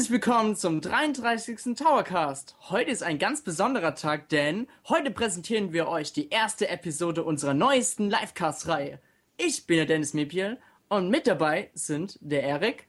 [0.00, 1.76] Herzlich willkommen zum 33.
[1.76, 2.56] Towercast.
[2.70, 7.52] Heute ist ein ganz besonderer Tag, denn heute präsentieren wir euch die erste Episode unserer
[7.52, 8.98] neuesten Livecast-Reihe.
[9.36, 10.56] Ich bin der Dennis Mepiel
[10.88, 12.86] und mit dabei sind der Erik.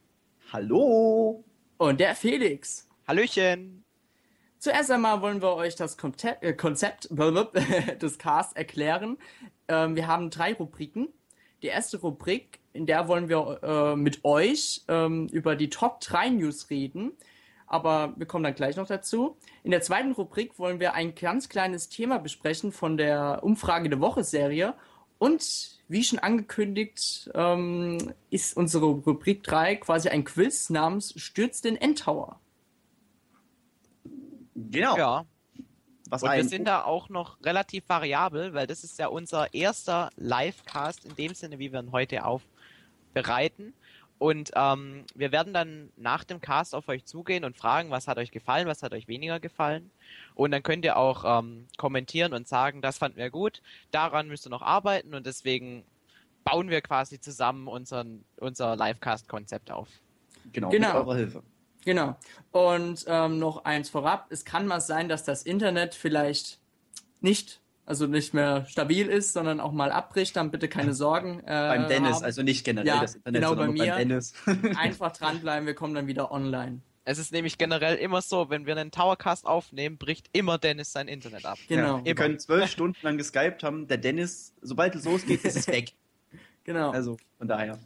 [0.54, 1.44] Hallo.
[1.78, 2.88] Und der Felix.
[3.06, 3.84] Hallöchen.
[4.58, 5.98] Zuerst einmal wollen wir euch das
[6.40, 7.10] äh, Konzept
[8.02, 9.18] des Casts erklären.
[9.68, 11.10] Ähm, wir haben drei Rubriken.
[11.62, 16.30] Die erste Rubrik, in der wollen wir äh, mit euch ähm, über die Top 3
[16.30, 17.12] News reden.
[17.68, 19.38] Aber wir kommen dann gleich noch dazu.
[19.64, 24.02] In der zweiten Rubrik wollen wir ein ganz kleines Thema besprechen von der Umfrage der
[24.02, 24.74] Woche Serie.
[25.18, 31.78] Und wie schon angekündigt, ähm, ist unsere Rubrik 3 quasi ein Quiz namens Stürzt den
[31.78, 32.40] Endtower.
[34.56, 34.98] Genau.
[34.98, 35.26] Ja.
[36.10, 40.10] Was und wir sind da auch noch relativ variabel, weil das ist ja unser erster
[40.18, 42.26] Livecast in dem Sinne, wie wir ihn heute
[43.12, 43.74] aufbereiten.
[44.18, 48.20] Und ähm, wir werden dann nach dem Cast auf euch zugehen und fragen, was hat
[48.20, 49.90] euch gefallen, was hat euch weniger gefallen.
[50.36, 54.46] Und dann könnt ihr auch ähm, kommentieren und sagen, das fanden wir gut, daran müsst
[54.46, 55.84] ihr noch arbeiten und deswegen
[56.44, 59.90] bauen wir quasi zusammen unseren, unser Livecast-Konzept auf.
[60.52, 60.88] Genau, genau.
[60.88, 61.44] mit eurer Hilfe.
[61.84, 62.16] Genau.
[62.52, 66.60] Und ähm, noch eins vorab, es kann mal sein, dass das Internet vielleicht
[67.22, 71.40] nicht, also nicht mehr stabil ist, sondern auch mal abbricht, dann bitte keine Sorgen.
[71.42, 72.26] Äh, beim Dennis, haben.
[72.26, 73.92] also nicht generell ja, das Internet, genau sondern bei mir.
[73.92, 74.34] beim Dennis.
[74.78, 76.82] Einfach dranbleiben, wir kommen dann wieder online.
[77.04, 81.08] Es ist nämlich generell immer so, wenn wir einen Towercast aufnehmen, bricht immer Dennis sein
[81.08, 81.58] Internet ab.
[81.68, 81.98] Genau.
[81.98, 85.68] Ja, wir können zwölf Stunden lang geskypt haben, der Dennis, sobald es losgeht, ist es
[85.68, 85.94] weg.
[86.64, 86.92] Genau.
[86.92, 87.80] Also von daher.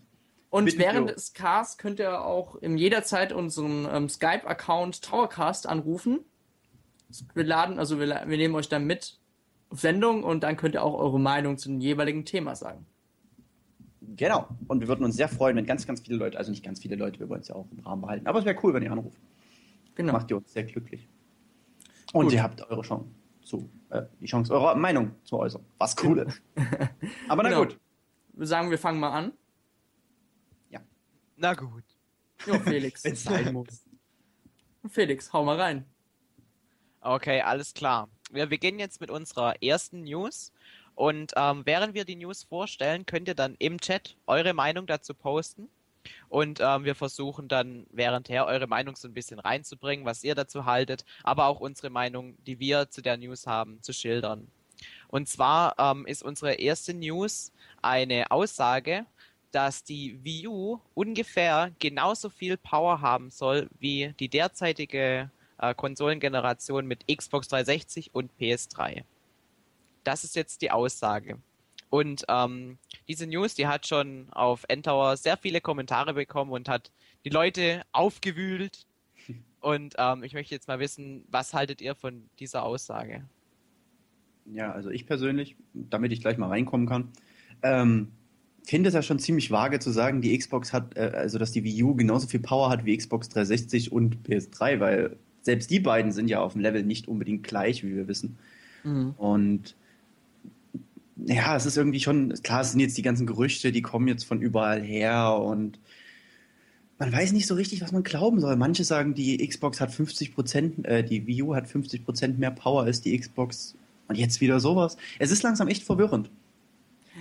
[0.50, 6.26] Und während des Casts könnt ihr auch in jederzeit unseren ähm, Skype-Account Towercast anrufen.
[7.34, 9.18] Wir laden, also wir, wir nehmen euch dann mit
[9.76, 12.86] Sendung und dann könnt ihr auch eure Meinung zu dem jeweiligen Thema sagen.
[14.02, 14.48] Genau.
[14.68, 16.96] Und wir würden uns sehr freuen, wenn ganz, ganz viele Leute, also nicht ganz viele
[16.96, 18.92] Leute, wir wollen es ja auch im Rahmen behalten, aber es wäre cool, wenn ihr
[18.92, 19.20] anruft.
[19.96, 20.14] Genau.
[20.14, 21.08] Macht ihr uns sehr glücklich.
[22.14, 22.34] Und Gut.
[22.34, 23.10] ihr habt eure Chance
[23.42, 25.64] zu, äh, die Chance, eure Meinung zu äußern.
[25.78, 26.42] Was cool ist.
[27.28, 27.62] aber na genau.
[27.64, 27.80] gut.
[28.34, 29.32] Wir sagen, wir fangen mal an.
[31.38, 31.84] Na gut.
[32.46, 33.04] Jo, Felix.
[33.04, 33.86] Wenn es sein muss.
[34.88, 35.86] Felix, hau mal rein.
[37.02, 38.10] Okay, alles klar.
[38.32, 40.52] Wir beginnen jetzt mit unserer ersten News.
[40.96, 45.14] Und ähm, während wir die News vorstellen, könnt ihr dann im Chat eure Meinung dazu
[45.14, 45.70] posten.
[46.30, 50.66] Und ähm, wir versuchen dann währendher eure Meinung so ein bisschen reinzubringen, was ihr dazu
[50.66, 54.48] haltet, aber auch unsere Meinung, die wir zu der News haben, zu schildern.
[55.08, 59.06] Und zwar ähm, ist unsere erste News eine Aussage
[59.56, 66.86] dass die Wii U ungefähr genauso viel Power haben soll wie die derzeitige äh, Konsolengeneration
[66.86, 69.04] mit Xbox 360 und PS3.
[70.04, 71.38] Das ist jetzt die Aussage.
[71.90, 72.78] Und ähm,
[73.08, 76.92] diese News, die hat schon auf Endtower sehr viele Kommentare bekommen und hat
[77.24, 78.86] die Leute aufgewühlt.
[79.62, 83.26] Und ähm, ich möchte jetzt mal wissen, was haltet ihr von dieser Aussage?
[84.46, 87.10] Ja, also ich persönlich, damit ich gleich mal reinkommen kann,
[87.64, 88.12] ähm,
[88.64, 91.64] finde es ja schon ziemlich vage zu sagen, die Xbox hat, äh, also dass die
[91.64, 96.12] Wii U genauso viel Power hat wie Xbox 360 und PS3, weil selbst die beiden
[96.12, 98.38] sind ja auf dem Level nicht unbedingt gleich, wie wir wissen.
[98.84, 99.12] Mhm.
[99.18, 99.76] Und
[101.18, 104.24] ja, es ist irgendwie schon, klar, es sind jetzt die ganzen Gerüchte, die kommen jetzt
[104.26, 105.80] von überall her und
[106.98, 108.56] man weiß nicht so richtig, was man glauben soll.
[108.56, 112.52] Manche sagen, die Xbox hat 50 Prozent, äh, die Wii U hat 50 Prozent mehr
[112.52, 113.76] Power als die Xbox.
[114.08, 114.98] Und jetzt wieder sowas.
[115.20, 116.30] Es ist langsam echt verwirrend.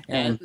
[0.07, 0.37] Ja,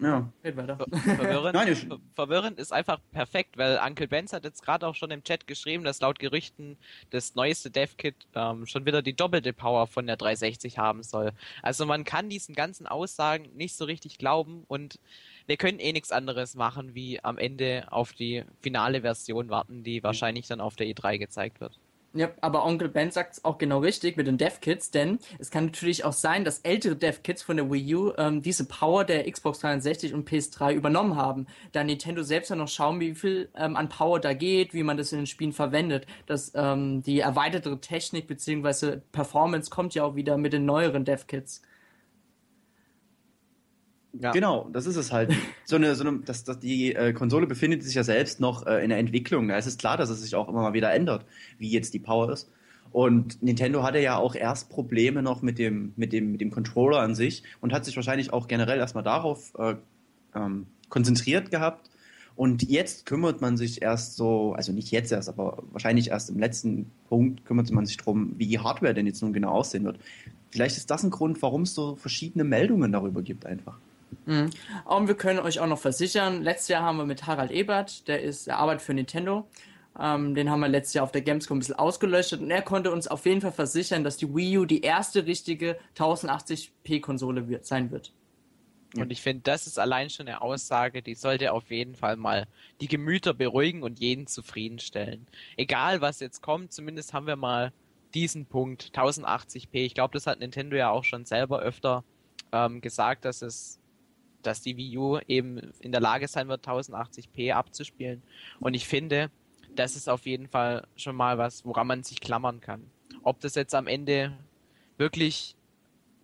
[0.00, 0.32] ja.
[0.44, 0.76] Red weiter.
[0.76, 1.86] Verwirrend, Nein, ich...
[2.14, 5.84] verwirrend ist einfach perfekt, weil Uncle Benz hat jetzt gerade auch schon im Chat geschrieben,
[5.84, 6.76] dass laut Gerüchten
[7.10, 11.32] das neueste DevKit ähm, schon wieder die doppelte Power von der 360 haben soll.
[11.62, 14.98] Also man kann diesen ganzen Aussagen nicht so richtig glauben und
[15.46, 20.02] wir können eh nichts anderes machen, wie am Ende auf die finale Version warten, die
[20.02, 21.78] wahrscheinlich dann auf der E3 gezeigt wird.
[22.18, 25.66] Ja, aber Onkel Ben sagt es auch genau richtig mit den Dev-Kits, denn es kann
[25.66, 29.60] natürlich auch sein, dass ältere Dev-Kits von der Wii U ähm, diese Power der Xbox
[29.60, 31.46] 360 und PS3 übernommen haben.
[31.70, 34.96] Da Nintendo selbst ja noch schauen, wie viel ähm, an Power da geht, wie man
[34.96, 36.08] das in den Spielen verwendet.
[36.26, 38.96] Dass ähm, die erweiterte Technik bzw.
[39.12, 41.62] Performance kommt ja auch wieder mit den neueren Dev-Kits.
[44.20, 44.32] Ja.
[44.32, 45.32] Genau, das ist es halt.
[45.64, 48.82] So eine, so eine, das, das, die äh, Konsole befindet sich ja selbst noch äh,
[48.82, 49.48] in der Entwicklung.
[49.48, 51.24] Da ist es klar, dass es sich auch immer mal wieder ändert,
[51.58, 52.50] wie jetzt die Power ist.
[52.90, 57.00] Und Nintendo hatte ja auch erst Probleme noch mit dem, mit dem, mit dem Controller
[57.00, 59.74] an sich und hat sich wahrscheinlich auch generell erstmal darauf äh,
[60.34, 61.90] ähm, konzentriert gehabt.
[62.34, 66.38] Und jetzt kümmert man sich erst so, also nicht jetzt erst, aber wahrscheinlich erst im
[66.38, 69.98] letzten Punkt kümmert man sich darum, wie die Hardware denn jetzt nun genau aussehen wird.
[70.50, 73.78] Vielleicht ist das ein Grund, warum es so verschiedene Meldungen darüber gibt einfach.
[74.26, 74.50] Mhm.
[74.84, 78.22] Und wir können euch auch noch versichern, letztes Jahr haben wir mit Harald Ebert, der
[78.22, 79.46] ist, er arbeitet für Nintendo,
[80.00, 82.92] Ähm, den haben wir letztes Jahr auf der Gamescom ein bisschen ausgelöscht und er konnte
[82.92, 87.66] uns auf jeden Fall versichern, dass die Wii U die erste richtige 1080p Konsole wird,
[87.66, 88.12] sein wird.
[88.96, 92.46] Und ich finde, das ist allein schon eine Aussage, die sollte auf jeden Fall mal
[92.80, 95.26] die Gemüter beruhigen und jeden zufriedenstellen.
[95.56, 97.72] Egal was jetzt kommt, zumindest haben wir mal
[98.14, 99.68] diesen Punkt 1080p.
[99.72, 102.04] Ich glaube, das hat Nintendo ja auch schon selber öfter
[102.52, 103.77] ähm, gesagt, dass es,
[104.48, 108.22] dass die Wii U eben in der Lage sein wird, 1080p abzuspielen.
[108.60, 109.30] Und ich finde,
[109.76, 112.82] das ist auf jeden Fall schon mal was, woran man sich klammern kann.
[113.22, 114.32] Ob das jetzt am Ende
[114.96, 115.54] wirklich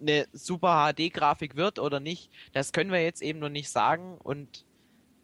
[0.00, 4.64] eine super HD-Grafik wird oder nicht, das können wir jetzt eben noch nicht sagen und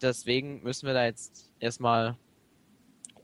[0.02, 2.16] deswegen müssen wir da jetzt erstmal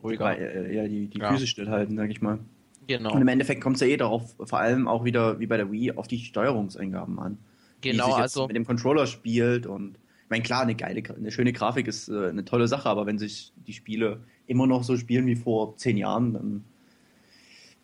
[0.03, 0.41] ruhiger.
[0.41, 1.31] Ja, ja die, die ja.
[1.31, 2.39] Füße stillhalten, sag ich mal.
[2.87, 3.13] Genau.
[3.13, 5.71] Und im Endeffekt kommt es ja eh darauf, vor allem auch wieder wie bei der
[5.71, 7.39] Wii, auf die Steuerungseingaben an.
[7.81, 8.47] Genau, also.
[8.47, 12.29] Mit dem Controller spielt und ich meine, klar, eine geile, eine schöne Grafik ist äh,
[12.29, 15.97] eine tolle Sache, aber wenn sich die Spiele immer noch so spielen wie vor zehn
[15.97, 16.65] Jahren, dann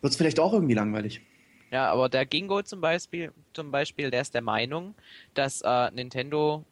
[0.01, 1.21] wird es vielleicht auch irgendwie langweilig.
[1.71, 4.93] Ja, aber der Gingo zum Beispiel, zum Beispiel, der ist der Meinung,
[5.33, 6.65] dass äh, Nintendo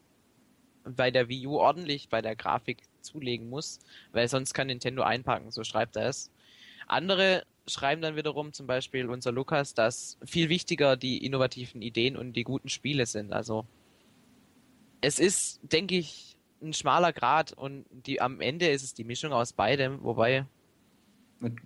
[0.83, 3.79] bei der Wii U ordentlich bei der Grafik zulegen muss,
[4.11, 6.29] weil sonst kann Nintendo einpacken, so schreibt er es.
[6.87, 12.33] Andere schreiben dann wiederum, zum Beispiel unser Lukas, dass viel wichtiger die innovativen Ideen und
[12.33, 13.33] die guten Spiele sind.
[13.33, 13.65] Also
[15.01, 19.33] es ist, denke ich, ein schmaler Grad und die, am Ende ist es die Mischung
[19.33, 20.45] aus beidem, wobei.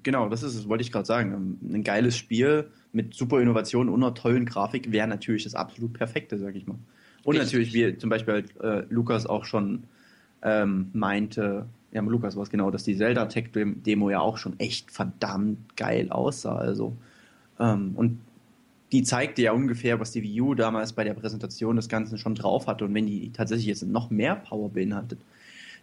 [0.04, 1.60] Genau, das ist es, wollte ich gerade sagen.
[1.62, 6.38] Ein geiles Spiel mit super Innovation und einer tollen Grafik wäre natürlich das absolut perfekte,
[6.38, 6.78] sag ich mal.
[7.26, 7.54] Und Richtig.
[7.54, 9.84] natürlich, wie zum Beispiel äh, Lukas auch schon
[10.44, 14.60] ähm, meinte, ja, Lukas war es genau, dass die Zelda Tech Demo ja auch schon
[14.60, 16.58] echt verdammt geil aussah.
[16.58, 16.94] Also,
[17.58, 18.20] ähm, und
[18.92, 22.36] die zeigte ja ungefähr, was die Wii U damals bei der Präsentation des Ganzen schon
[22.36, 22.84] drauf hatte.
[22.84, 25.20] Und wenn die tatsächlich jetzt noch mehr Power beinhaltet,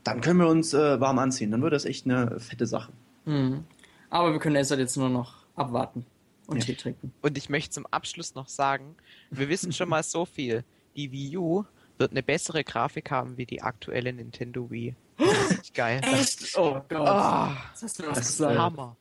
[0.04, 1.50] dann können wir uns äh, warm anziehen.
[1.50, 2.92] Dann wird das echt eine fette Sache.
[3.24, 3.64] Mhm.
[4.10, 6.04] Aber wir können jetzt halt jetzt nur noch abwarten
[6.46, 6.64] und ja.
[6.64, 7.10] Tee trinken.
[7.22, 8.96] Und ich möchte zum Abschluss noch sagen,
[9.30, 10.62] wir wissen schon mal so viel.
[10.94, 11.64] Die Wii U
[11.98, 14.94] wird eine bessere Grafik haben wie die aktuelle Nintendo Wii.
[15.18, 16.00] Das ist geil.
[16.02, 16.56] Echt?
[16.56, 17.00] Oh Gott.
[17.00, 18.58] Oh, das hast du was gesagt.
[18.58, 18.96] Hammer.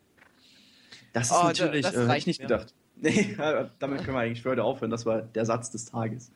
[1.13, 2.73] Das ist oh, natürlich, das äh, ich nicht gedacht.
[3.03, 3.35] Nee,
[3.79, 4.91] damit können wir eigentlich für heute aufhören.
[4.91, 6.31] Das war der Satz des Tages.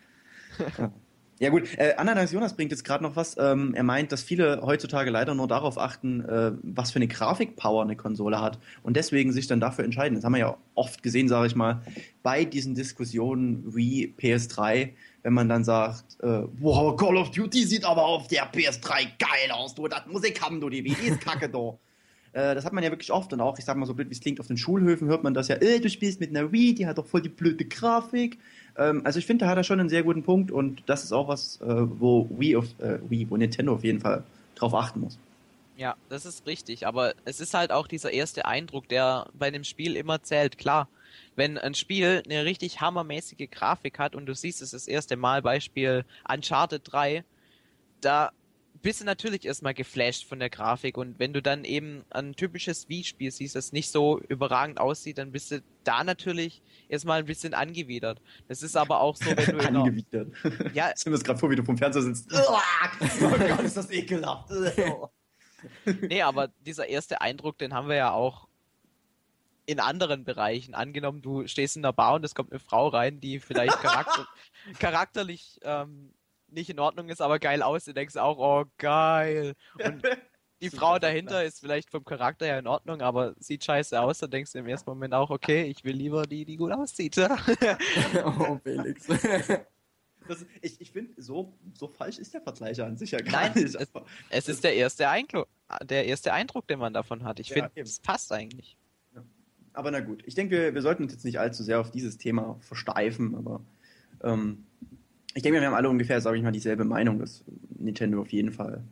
[0.79, 0.91] Ja.
[1.39, 3.35] Ja gut, äh, Ananas Jonas bringt jetzt gerade noch was.
[3.37, 7.83] Ähm, er meint, dass viele heutzutage leider nur darauf achten, äh, was für eine Grafikpower
[7.83, 10.15] eine Konsole hat und deswegen sich dann dafür entscheiden.
[10.15, 11.81] Das haben wir ja oft gesehen, sage ich mal,
[12.23, 14.91] bei diesen Diskussionen wie PS3,
[15.25, 19.51] wenn man dann sagt, äh, wow, Call of Duty sieht aber auf der PS3 geil
[19.51, 21.77] aus, du, das Musik haben, du, die Wii ist kacke, du.
[22.31, 24.13] Äh, das hat man ja wirklich oft und auch, ich sag mal so blöd, wie
[24.13, 26.75] es klingt, auf den Schulhöfen hört man das ja, äh, du spielst mit einer Wii,
[26.75, 28.37] die hat doch voll die blöde Grafik.
[28.77, 31.13] Ähm, also ich finde, da hat er schon einen sehr guten Punkt und das ist
[31.13, 34.99] auch was, äh, wo Wii, auf, äh, Wii, wo Nintendo auf jeden Fall drauf achten
[34.99, 35.17] muss.
[35.77, 39.63] Ja, das ist richtig, aber es ist halt auch dieser erste Eindruck, der bei dem
[39.63, 40.57] Spiel immer zählt.
[40.57, 40.89] Klar,
[41.35, 45.41] wenn ein Spiel eine richtig hammermäßige Grafik hat und du siehst es das erste Mal,
[45.41, 47.23] Beispiel Uncharted 3,
[48.01, 48.31] da
[48.81, 52.87] bist du natürlich erstmal geflasht von der Grafik und wenn du dann eben ein typisches
[52.87, 57.55] Wii-Spiel siehst, das nicht so überragend aussieht, dann bist du da natürlich erstmal ein bisschen
[57.55, 58.21] angewidert.
[58.47, 60.31] Das ist aber auch so, wenn du angewidert.
[60.73, 62.31] Ja, ich stell mir das gerade vor, wie du vom Fernseher sitzt.
[62.47, 62.59] oh
[63.21, 64.51] Gott, ist das ekelhaft.
[66.01, 68.47] nee, aber dieser erste Eindruck, den haben wir ja auch
[69.65, 70.75] in anderen Bereichen.
[70.75, 74.27] Angenommen, du stehst in der Bar und es kommt eine Frau rein, die vielleicht charakter
[74.79, 76.13] charakterlich ähm,
[76.47, 79.55] nicht in Ordnung ist, aber geil aussieht, denkst du auch, oh geil.
[79.83, 80.03] Und
[80.61, 84.31] die Frau dahinter ist vielleicht vom Charakter her in Ordnung, aber sieht scheiße aus, dann
[84.31, 87.17] denkst du im ersten Moment auch, okay, ich will lieber die, die gut aussieht.
[88.25, 89.07] oh, Felix.
[90.27, 93.51] Das, ich ich finde, so, so falsch ist der Vergleich an sich ja gar Nein,
[93.55, 93.75] nicht.
[93.75, 93.89] Es,
[94.29, 95.47] es ist der erste, Eindruck,
[95.83, 97.39] der erste Eindruck, den man davon hat.
[97.39, 98.77] Ich finde, es passt eigentlich.
[99.75, 102.17] Aber na gut, ich denke, wir, wir sollten uns jetzt nicht allzu sehr auf dieses
[102.17, 103.61] Thema versteifen, aber
[104.23, 104.65] ähm,
[105.33, 107.43] ich denke, wir haben alle ungefähr, sage ich mal, dieselbe Meinung, dass
[107.77, 108.83] Nintendo auf jeden Fall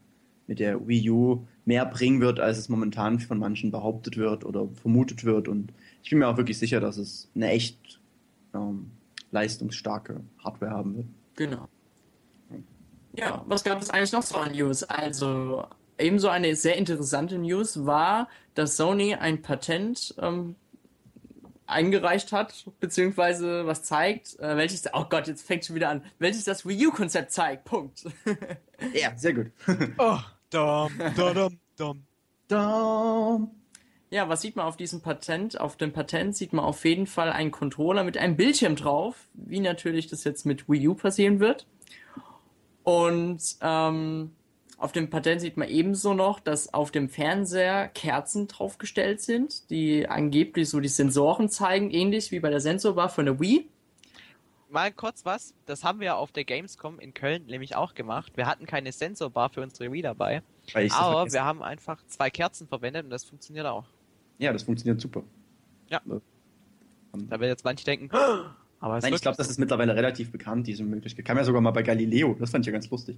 [0.45, 4.67] mit der Wii U mehr bringen wird, als es momentan von manchen behauptet wird oder
[4.67, 5.47] vermutet wird.
[5.47, 5.71] Und
[6.03, 8.01] ich bin mir auch wirklich sicher, dass es eine echt
[8.53, 8.91] ähm,
[9.31, 11.07] leistungsstarke Hardware haben wird.
[11.35, 11.67] Genau.
[13.15, 14.83] Ja, was gab es eigentlich noch so an News?
[14.83, 15.65] Also,
[15.97, 20.55] ebenso eine sehr interessante News war, dass Sony ein Patent ähm,
[21.65, 26.43] eingereicht hat, beziehungsweise was zeigt, äh, welches, oh Gott, jetzt fängt schon wieder an, welches
[26.43, 27.65] das Wii U-Konzept zeigt.
[27.65, 28.05] Punkt.
[28.93, 29.51] ja, sehr gut.
[29.97, 32.03] oh, dum, dum, dum,
[32.47, 33.51] dum.
[34.09, 35.59] Ja, was sieht man auf diesem Patent?
[35.59, 39.59] Auf dem Patent sieht man auf jeden Fall einen Controller mit einem Bildschirm drauf, wie
[39.59, 41.65] natürlich das jetzt mit Wii U passieren wird.
[42.83, 44.35] Und ähm,
[44.77, 50.07] Auf dem Patent sieht man ebenso noch, dass auf dem Fernseher Kerzen draufgestellt sind, die
[50.09, 53.69] angeblich so die Sensoren zeigen, ähnlich wie bei der Sensorbar von der Wii.
[54.69, 58.33] Mal kurz was, das haben wir auf der Gamescom in Köln nämlich auch gemacht.
[58.35, 60.41] Wir hatten keine Sensorbar für unsere Wii dabei,
[60.73, 63.85] Weil ich das aber wir haben einfach zwei Kerzen verwendet und das funktioniert auch.
[64.39, 65.23] ja, das funktioniert super.
[65.89, 66.01] Ja.
[66.07, 66.21] Ähm,
[67.29, 68.17] Da werden jetzt manche denken, "Oh,
[68.79, 71.23] aber es Nein, ich glaube, das ist mittlerweile relativ bekannt, diese Möglichkeit.
[71.23, 73.17] Kam ja sogar mal bei Galileo, das fand ich ja ganz lustig.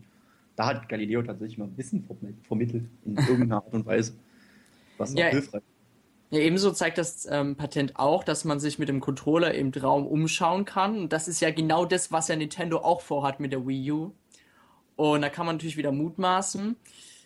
[0.56, 4.14] Da hat Galileo tatsächlich mal Wissen verm- vermittelt, in irgendeiner Art und Weise.
[4.98, 5.62] Was Ja, auch hilfreich
[6.32, 10.08] Ja, ebenso zeigt das ähm, Patent auch, dass man sich mit dem Controller im Raum
[10.08, 10.98] umschauen kann.
[10.98, 14.12] Und das ist ja genau das, was ja Nintendo auch vorhat mit der Wii U.
[14.96, 16.78] Und da kann man natürlich wieder mutmaßen.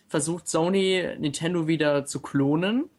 [0.08, 2.90] Versucht Sony Nintendo wieder zu klonen?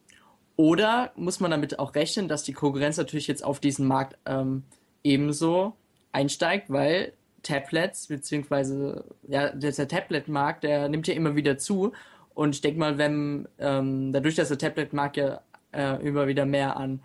[0.56, 4.64] Oder muss man damit auch rechnen, dass die Konkurrenz natürlich jetzt auf diesen Markt ähm,
[5.04, 5.74] ebenso
[6.12, 7.12] einsteigt, weil
[7.42, 11.92] Tablets, beziehungsweise ja, der, der Tablet-Markt, der nimmt ja immer wieder zu.
[12.34, 16.76] Und ich denke mal, wenn ähm, dadurch, dass der Tablet-Markt ja äh, immer wieder mehr
[16.76, 17.00] an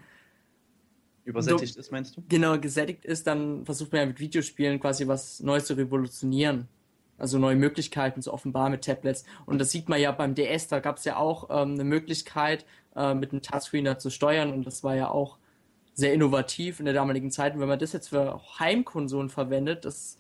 [1.26, 2.24] Übersättigt ist, meinst du?
[2.30, 6.70] genau gesättigt ist, dann versucht man ja mit Videospielen quasi was Neues zu revolutionieren.
[7.18, 9.26] Also neue Möglichkeiten zu offenbaren mit Tablets.
[9.46, 12.66] Und das sieht man ja beim DS, da gab es ja auch ähm, eine Möglichkeit,
[12.96, 14.54] äh, mit einem Touchscreen da zu steuern.
[14.54, 15.38] Und das war ja auch
[15.94, 17.56] sehr innovativ in der damaligen Zeit.
[17.56, 20.18] Und wenn man das jetzt für Heimkonsolen verwendet, das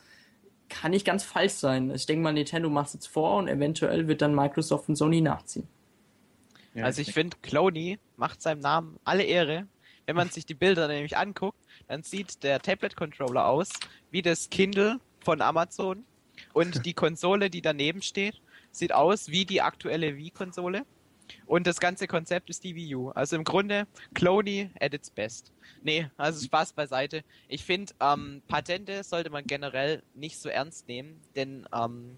[0.69, 1.91] kann nicht ganz falsch sein.
[1.91, 5.21] Ich denke mal, Nintendo macht es jetzt vor und eventuell wird dann Microsoft und Sony
[5.21, 5.67] nachziehen.
[6.73, 9.67] Ja, Also ich finde, Clony macht seinem Namen alle Ehre.
[10.05, 13.69] Wenn man sich die Bilder nämlich anguckt, dann sieht der Tablet-Controller aus
[14.09, 16.05] wie das Kindle von Amazon
[16.53, 20.85] und die Konsole, die daneben steht, sieht aus wie die aktuelle Wii-Konsole
[21.45, 23.09] und das ganze Konzept ist die Wii U.
[23.09, 25.51] Also im Grunde Clony at its best.
[25.83, 27.23] Nee, also Spaß beiseite.
[27.47, 32.17] Ich finde, ähm, Patente sollte man generell nicht so ernst nehmen, denn ähm,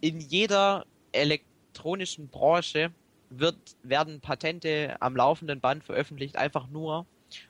[0.00, 2.92] in jeder elektronischen Branche
[3.30, 7.06] wird, werden Patente am laufenden Band veröffentlicht, einfach nur,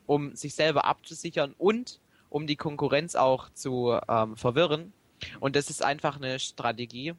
[0.07, 4.93] um sich selber abzusichern und um die Konkurrenz auch zu ähm, verwirren.
[5.41, 7.15] Und das ist einfach eine Strategie,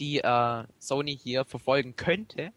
[0.00, 2.50] die äh, Sony hier verfolgen könnte.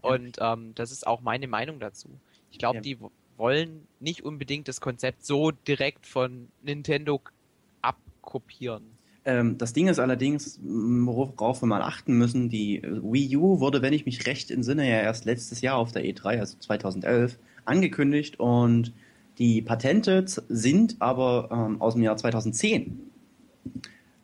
[0.00, 2.08] Und ähm, das ist auch meine Meinung dazu.
[2.50, 2.82] Ich glaube, Ja.
[2.82, 2.98] die
[3.36, 7.20] wollen nicht unbedingt das Konzept so direkt von Nintendo
[7.80, 8.82] abkopieren.
[9.24, 13.80] Ähm, das Ding ist allerdings, worauf wir mal achten müssen, die äh, Wii U wurde,
[13.80, 18.40] wenn ich mich recht entsinne, ja erst letztes Jahr auf der E3, also 2011, angekündigt
[18.40, 18.92] und
[19.38, 22.98] die Patente sind aber ähm, aus dem Jahr 2010.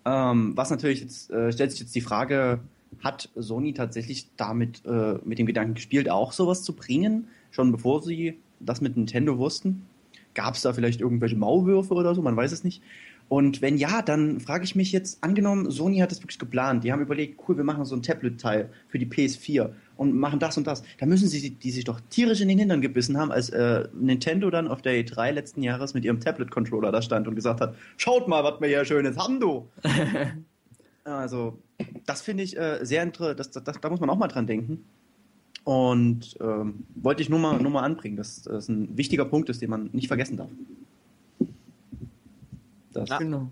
[0.08, 2.60] Ähm, was natürlich jetzt, äh, stellt sich jetzt die Frage,
[3.00, 8.02] hat Sony tatsächlich damit äh, mit dem Gedanken gespielt, auch sowas zu bringen, schon bevor
[8.02, 9.86] sie das mit Nintendo wussten?
[10.32, 12.22] Gab es da vielleicht irgendwelche Maulwürfe oder so?
[12.22, 12.82] Man weiß es nicht.
[13.28, 16.82] Und wenn ja, dann frage ich mich jetzt, angenommen, Sony hat das wirklich geplant.
[16.82, 20.56] Die haben überlegt, cool, wir machen so ein Tablet-Teil für die PS4 und machen das
[20.56, 20.82] und das.
[20.98, 24.48] Da müssen sie die sich doch tierisch in den Hintern gebissen haben, als äh, Nintendo
[24.48, 28.28] dann auf der E3 letzten Jahres mit ihrem Tablet-Controller da stand und gesagt hat, schaut
[28.28, 29.68] mal, was wir hier Schönes haben, du.
[31.04, 31.58] also,
[32.06, 33.40] das finde ich äh, sehr interessant.
[33.40, 34.84] Das, das, da muss man auch mal dran denken.
[35.64, 39.60] Und ähm, wollte ich nur mal, nur mal anbringen, dass das ein wichtiger Punkt ist,
[39.60, 40.48] den man nicht vergessen darf.
[42.92, 43.18] Das, Ja.
[43.18, 43.50] Genau.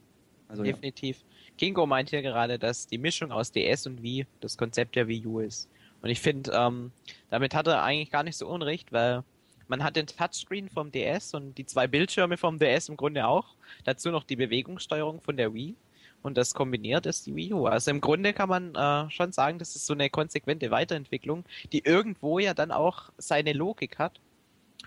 [0.49, 0.73] also, ja.
[0.73, 1.25] Definitiv.
[1.59, 5.27] Kingo meint hier gerade, dass die Mischung aus DS und Wii das Konzept der Wii
[5.27, 5.69] U ist.
[6.03, 6.93] Und ich finde, ähm,
[7.31, 9.25] damit hat er eigentlich gar nicht so unrecht, weil
[9.69, 13.55] man hat den Touchscreen vom DS und die zwei Bildschirme vom DS im Grunde auch.
[13.85, 15.75] Dazu noch die Bewegungssteuerung von der Wii.
[16.23, 17.67] Und das kombiniert ist die Wii U.
[17.67, 21.85] Also im Grunde kann man äh, schon sagen, das ist so eine konsequente Weiterentwicklung, die
[21.85, 24.21] irgendwo ja dann auch seine Logik hat.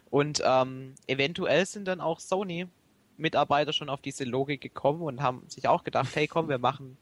[0.10, 2.68] Und ähm, eventuell sind dann auch Sony
[3.20, 6.98] Mitarbeiter schon auf diese Logik gekommen und haben sich auch gedacht, hey komm, wir machen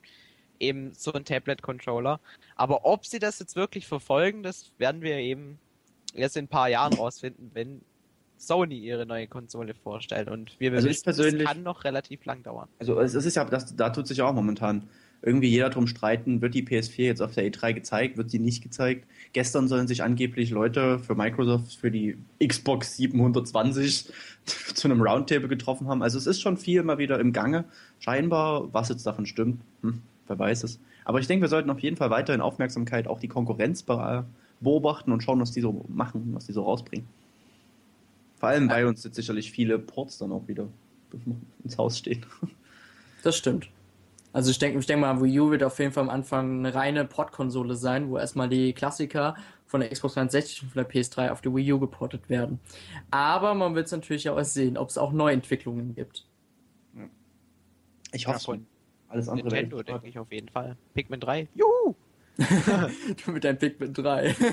[0.60, 2.20] eben so einen Tablet-Controller.
[2.56, 5.60] Aber ob sie das jetzt wirklich verfolgen, das werden wir eben
[6.14, 7.82] erst in ein paar Jahren rausfinden, wenn
[8.40, 10.30] Sony ihre neue Konsole vorstellt.
[10.30, 12.68] Und wir Also wissen, das persönlich- kann noch relativ lang dauern.
[12.80, 14.88] Also es es ist ja, das, da tut sich ja auch momentan
[15.22, 18.62] irgendwie jeder drum streiten, wird die PS4 jetzt auf der E3 gezeigt, wird sie nicht
[18.64, 19.08] gezeigt.
[19.34, 24.12] Gestern sollen sich angeblich Leute für Microsoft für die Xbox 720
[24.46, 26.02] zu einem Roundtable getroffen haben.
[26.04, 27.66] Also es ist schon viel mal wieder im Gange.
[28.00, 30.80] Scheinbar, was jetzt davon stimmt, hm, wer weiß es.
[31.04, 34.26] Aber ich denke, wir sollten auf jeden Fall weiterhin Aufmerksamkeit auch die Konkurrenz be-
[34.60, 37.08] beobachten und schauen, was die so machen, was die so rausbringen.
[38.40, 40.68] Vor allem, weil uns jetzt sicherlich viele Ports dann auch wieder
[41.64, 42.26] ins Haus stehen.
[43.24, 43.68] Das stimmt.
[44.38, 46.75] Also ich denke ich denk mal, Wii U wird auf jeden Fall am Anfang eine
[46.75, 51.32] reine Port-Konsole sein, wo erstmal die Klassiker von der Xbox 360 und von der PS3
[51.32, 52.60] auf die Wii U geportet werden.
[53.10, 56.27] Aber man wird es natürlich auch erst sehen, ob es auch Neuentwicklungen gibt.
[58.12, 58.60] Ich Ja, hoffe voll.
[59.08, 60.77] Alles andere wäre Nintendo, denke ich auf jeden Fall.
[60.94, 61.48] Pikmin 3.
[61.56, 61.96] Juhu!
[63.25, 64.36] Du mit deinem Pikmin 3.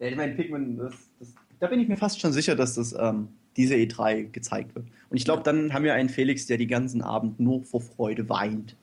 [0.00, 2.92] Ja, ich meine, Pikmin, das, das, da bin ich mir fast schon sicher, dass das
[2.98, 4.86] ähm, diese E3 gezeigt wird.
[5.10, 8.28] Und ich glaube, dann haben wir einen Felix, der die ganzen Abend nur vor Freude
[8.28, 8.76] weint.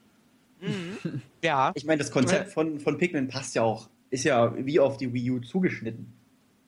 [0.62, 1.22] Mhm.
[1.44, 4.98] Ja, Ich meine, das Konzept von, von Pikmin passt ja auch, ist ja wie auf
[4.98, 6.08] die Wii U zugeschnitten.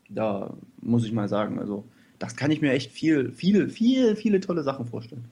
[0.09, 1.83] Da muss ich mal sagen, also
[2.19, 5.25] das kann ich mir echt viel, viel, viel, viele tolle Sachen vorstellen.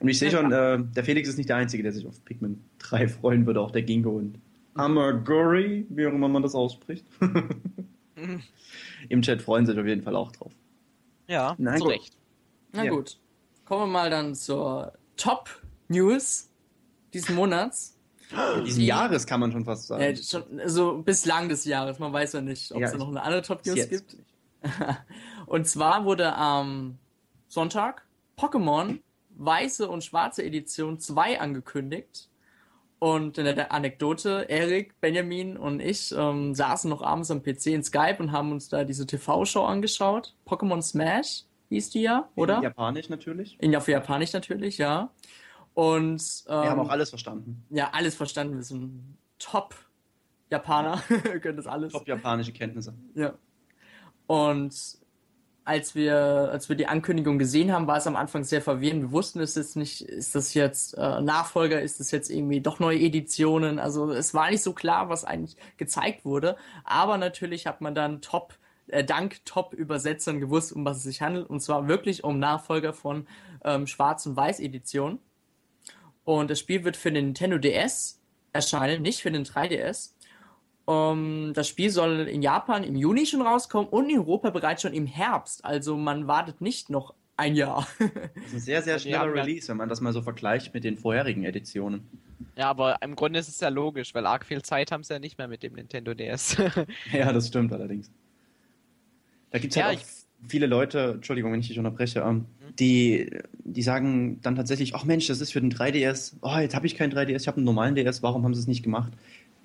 [0.00, 2.60] Und ich sehe schon, äh, der Felix ist nicht der Einzige, der sich auf Pikmin
[2.78, 4.38] 3 freuen würde, auch der Gingo und
[4.74, 7.04] Amaguri, wie auch immer man das ausspricht.
[8.16, 8.42] Mhm.
[9.08, 10.52] Im Chat freuen sich auf jeden Fall auch drauf.
[11.30, 11.92] Ja, Na zu gut.
[11.92, 12.12] Recht.
[12.72, 12.90] Na Ja.
[12.92, 13.18] gut.
[13.64, 15.48] Kommen wir mal dann zur Top
[15.88, 16.48] News
[17.14, 17.96] diesen Monats.
[18.64, 20.02] Diesen Die- Jahres kann man schon fast sagen.
[20.02, 21.98] Äh, schon, also bislang des Jahres.
[21.98, 24.16] Man weiß ja nicht, ob Ja, es noch eine andere Top News gibt.
[25.46, 26.98] Und zwar wurde am
[27.48, 28.06] Sonntag
[28.38, 29.00] Pokémon
[29.36, 32.28] Weiße und Schwarze Edition 2 angekündigt.
[33.00, 37.82] Und in der Anekdote, Erik, Benjamin und ich ähm, saßen noch abends am PC in
[37.82, 40.34] Skype und haben uns da diese TV-Show angeschaut.
[40.46, 42.58] Pokémon Smash hieß die ja, oder?
[42.58, 43.56] In Japanisch natürlich.
[43.58, 45.10] In auf Japanisch natürlich, ja.
[45.72, 47.64] Und ähm, Wir haben auch alles verstanden.
[47.70, 48.56] ja, alles verstanden.
[48.56, 49.74] Wir sind top
[50.50, 50.98] Japaner,
[51.40, 51.92] können das alles.
[51.94, 52.92] Top japanische Kenntnisse.
[53.14, 53.32] Ja.
[54.26, 54.99] Und
[55.64, 56.16] als wir,
[56.52, 59.02] als wir die Ankündigung gesehen haben, war es am Anfang sehr verwirrend.
[59.02, 62.80] Wir wussten es jetzt nicht, ist das jetzt äh, Nachfolger, ist das jetzt irgendwie doch
[62.80, 63.78] neue Editionen?
[63.78, 66.56] Also es war nicht so klar, was eigentlich gezeigt wurde.
[66.84, 71.48] Aber natürlich hat man dann top, äh, dank Top-Übersetzern gewusst, um was es sich handelt.
[71.48, 73.26] Und zwar wirklich um Nachfolger von
[73.64, 75.18] ähm, Schwarz- und Weiß-Edition.
[76.24, 78.20] Und das Spiel wird für den Nintendo DS
[78.52, 80.12] erscheinen, nicht für den 3DS.
[80.90, 84.92] Um, das Spiel soll in Japan im Juni schon rauskommen und in Europa bereits schon
[84.92, 85.64] im Herbst.
[85.64, 87.86] Also man wartet nicht noch ein Jahr.
[88.00, 90.82] Das ist ein sehr, sehr schneller ja, Release, wenn man das mal so vergleicht mit
[90.82, 92.08] den vorherigen Editionen.
[92.56, 95.20] Ja, aber im Grunde ist es ja logisch, weil arg viel Zeit haben sie ja
[95.20, 96.56] nicht mehr mit dem Nintendo DS.
[97.12, 98.10] Ja, das stimmt allerdings.
[99.52, 100.04] Da gibt es Ja, halt auch
[100.48, 102.46] viele Leute, Entschuldigung, wenn ich dich unterbreche, ähm,
[102.80, 103.30] die,
[103.64, 106.96] die sagen dann tatsächlich, ach Mensch, das ist für den 3DS, oh, jetzt habe ich
[106.96, 109.12] keinen 3DS, ich habe einen normalen DS, warum haben sie es nicht gemacht?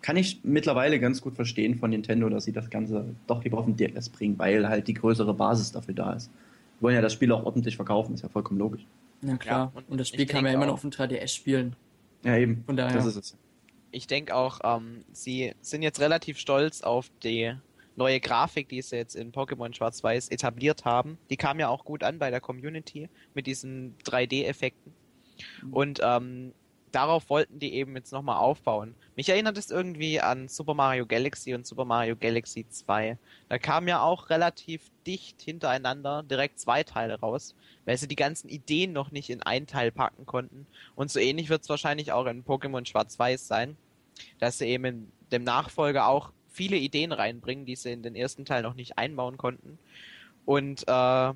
[0.05, 3.65] Kann ich mittlerweile ganz gut verstehen von Nintendo, dass sie das Ganze doch lieber auf
[3.65, 6.29] den DS bringen, weil halt die größere Basis dafür da ist.
[6.77, 8.85] Die wollen ja das Spiel auch ordentlich verkaufen, ist ja vollkommen logisch.
[9.21, 9.71] Na klar.
[9.73, 11.75] Ja, und, und das Spiel kann man ja immer noch auf dem 3DS spielen.
[12.23, 12.63] Ja, eben.
[12.67, 12.95] Von daher.
[12.95, 13.35] Das ist es.
[13.89, 17.55] ich denke auch, ähm, sie sind jetzt relativ stolz auf die
[17.95, 21.17] neue Grafik, die sie jetzt in Pokémon Schwarz-Weiß etabliert haben.
[21.31, 24.93] Die kam ja auch gut an bei der Community mit diesen 3D-Effekten.
[25.71, 26.53] Und ähm,
[26.95, 28.95] darauf wollten die eben jetzt nochmal aufbauen.
[29.15, 33.17] Mich erinnert es irgendwie an Super Mario Galaxy und Super Mario Galaxy 2.
[33.49, 37.55] Da kamen ja auch relativ dicht hintereinander direkt zwei Teile raus,
[37.85, 40.67] weil sie die ganzen Ideen noch nicht in einen Teil packen konnten.
[40.95, 43.75] Und so ähnlich wird es wahrscheinlich auch in Pokémon Schwarz-Weiß sein,
[44.39, 48.45] dass sie eben in dem Nachfolger auch viele Ideen reinbringen, die sie in den ersten
[48.45, 49.77] Teil noch nicht einbauen konnten.
[50.45, 51.33] Und äh,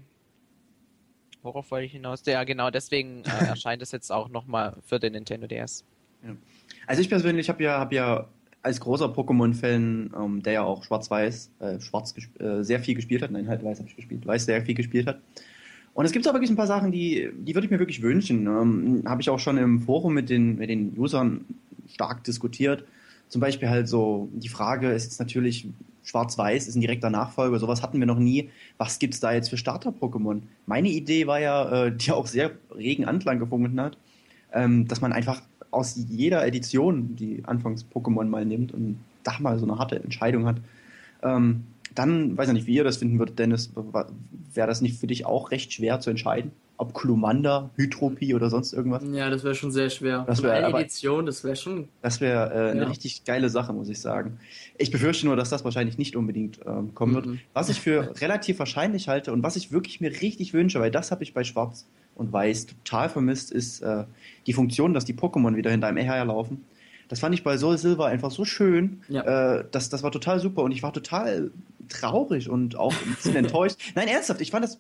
[1.42, 2.24] worauf wollte ich hinaus?
[2.26, 5.84] Ja, genau, deswegen äh, erscheint es jetzt auch nochmal für den Nintendo DS.
[6.88, 8.28] Also ich persönlich habe ja, hab ja
[8.62, 13.32] als großer Pokémon-Fan, ähm, der ja auch Schwarz-Weiß, äh, Schwarz äh, sehr viel gespielt hat,
[13.32, 15.22] nein, halt Weiß habe ich gespielt, Weiß sehr viel gespielt hat.
[15.94, 18.48] Und es gibt auch wirklich ein paar Sachen, die, die würde ich mir wirklich wünschen.
[18.48, 21.46] Ähm, habe ich auch schon im Forum mit den, mit den Usern
[21.88, 22.84] stark diskutiert.
[23.28, 25.68] Zum Beispiel halt so die Frage ist jetzt natürlich
[26.10, 28.50] Schwarz-Weiß ist ein direkter Nachfolger, sowas hatten wir noch nie.
[28.78, 30.42] Was gibt's da jetzt für Starter-Pokémon?
[30.66, 33.98] Meine Idee war ja, äh, die auch sehr regen Anklang gefunden hat,
[34.52, 39.66] ähm, dass man einfach aus jeder Edition die Anfangs-Pokémon mal nimmt und da mal so
[39.66, 40.58] eine harte Entscheidung hat.
[41.22, 43.72] Ähm, dann, weiß ich nicht, wie ihr das finden würdet, Dennis,
[44.54, 46.52] wäre das nicht für dich auch recht schwer zu entscheiden?
[46.82, 49.04] Ob Klumanda, Hydropie oder sonst irgendwas?
[49.12, 50.24] Ja, das wäre schon sehr schwer.
[50.26, 51.90] Das Von wär allen aber- Editionen, das wäre schon.
[52.02, 52.88] Das wäre äh, eine Ja.
[52.88, 54.40] richtig geile Sache, muss ich sagen.
[54.78, 57.26] Ich befürchte nur, dass das wahrscheinlich nicht unbedingt ähm, kommen wird.
[57.26, 57.40] Mhm.
[57.54, 61.12] Was ich für relativ wahrscheinlich halte und was ich wirklich mir richtig wünsche, weil das
[61.12, 64.06] habe ich bei Schwarz und Weiß total vermisst, ist äh,
[64.48, 66.64] die Funktion, dass die Pokémon wieder hinter einem herlaufen.
[67.10, 69.02] Das fand ich bei Soul Silver einfach so schön.
[69.10, 69.58] Ja.
[69.58, 71.52] Äh, das, das war total super und ich war total
[71.90, 73.76] traurig und auch ein bisschen enttäuscht.
[73.96, 74.80] Nein, ernsthaft, ich fand das.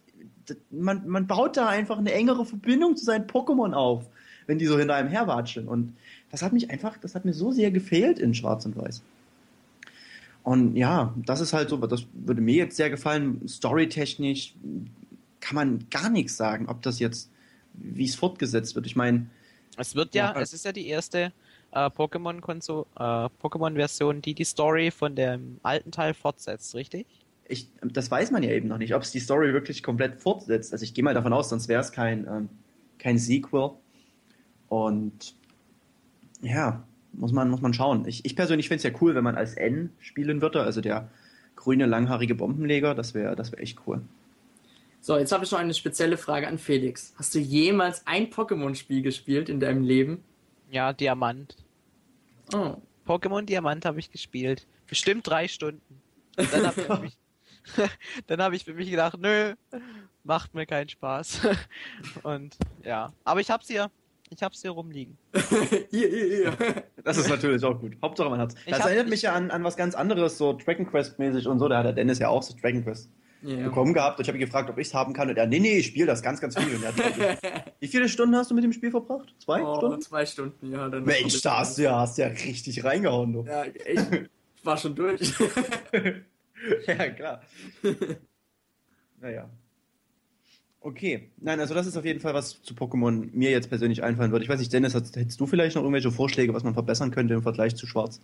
[0.71, 4.05] Man, man baut da einfach eine engere Verbindung zu seinen Pokémon auf,
[4.47, 5.67] wenn die so hinter einem herwatscheln.
[5.67, 5.93] Und
[6.31, 9.01] das hat mich einfach, das hat mir so sehr gefehlt in Schwarz und Weiß.
[10.43, 13.47] Und ja, das ist halt so, das würde mir jetzt sehr gefallen.
[13.47, 14.55] Storytechnisch
[15.41, 17.29] kann man gar nichts sagen, ob das jetzt,
[17.73, 18.85] wie es fortgesetzt wird.
[18.85, 19.27] Ich meine,
[19.77, 20.41] Es wird ja, Ja.
[20.41, 21.31] es ist ja die erste
[21.71, 27.05] äh, äh, Pokémon-Version, die die Story von dem alten Teil fortsetzt, richtig?
[27.49, 30.71] Ich, das weiß man ja eben noch nicht, ob es die Story wirklich komplett fortsetzt.
[30.71, 32.49] Also ich gehe mal davon aus, sonst wäre es kein, ähm,
[32.99, 33.71] kein Sequel.
[34.69, 35.35] Und
[36.41, 36.83] ja,
[37.13, 38.07] muss man, muss man schauen.
[38.07, 41.09] Ich, ich persönlich finde es ja cool, wenn man als N spielen würde, also der
[41.55, 44.01] grüne langhaarige Bombenleger, das wäre das wär echt cool.
[45.01, 47.13] So, jetzt habe ich noch eine spezielle Frage an Felix.
[47.17, 50.23] Hast du jemals ein Pokémon-Spiel gespielt in deinem Leben?
[50.69, 51.55] Ja, Diamant.
[52.53, 52.75] Oh.
[53.07, 54.67] Pokémon Diamant habe ich gespielt.
[54.87, 56.01] Bestimmt drei Stunden.
[56.37, 57.17] Und Dann habe ich, mich-
[58.27, 59.53] dann hab ich für mich gedacht, nö,
[60.23, 61.41] macht mir keinen Spaß.
[62.23, 63.89] Und ja, aber ich hab's hier.
[64.31, 65.17] Ich hab's hier rumliegen.
[65.89, 66.57] hier, hier, hier.
[67.03, 67.93] Das ist natürlich auch gut.
[68.03, 68.53] Hauptsache man hat's.
[68.67, 71.57] Das hab- erinnert mich ja an, an was ganz anderes, so Dragon Quest mäßig und
[71.57, 71.67] so.
[71.67, 73.09] Da hat der Dennis ja auch so Dragon Quest
[73.41, 73.63] Ja.
[73.63, 74.19] bekommen gehabt.
[74.19, 75.29] Und ich habe ihn gefragt, ob ich es haben kann.
[75.29, 76.75] Und er, nee, nee, ich spiele das ganz, ganz viel.
[76.75, 77.41] Und er hat,
[77.79, 79.33] wie viele Stunden hast du mit dem Spiel verbracht?
[79.43, 80.01] Zwei Oh, Stunden?
[80.01, 80.87] zwei Stunden, ja.
[80.89, 83.45] Dann Mensch, da hast du ja, hast du ja richtig reingehauen, du.
[83.47, 84.29] Ja, ich
[84.63, 85.33] war schon durch.
[86.87, 87.41] Ja, klar.
[89.21, 89.49] naja.
[90.81, 91.29] Okay.
[91.37, 94.43] Nein, also das ist auf jeden Fall was zu Pokémon mir jetzt persönlich einfallen würde.
[94.45, 97.33] Ich weiß nicht, Dennis, hast- hättest du vielleicht noch irgendwelche Vorschläge, was man verbessern könnte
[97.33, 98.21] im Vergleich zu Schwarz?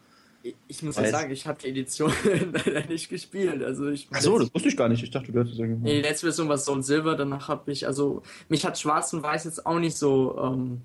[0.67, 1.06] Ich muss Weiß.
[1.06, 2.13] ja sagen, ich habe die Edition
[2.65, 3.63] leider nicht gespielt.
[3.63, 5.04] Also ich Ach so, das wusste ich gar nicht.
[5.04, 5.82] Ich dachte, du hättest irgendwie.
[5.84, 9.24] Nee, die letzte Version war Soul Silver, danach habe ich, also mich hat Schwarz und
[9.24, 10.82] Weiß jetzt auch nicht so ähm,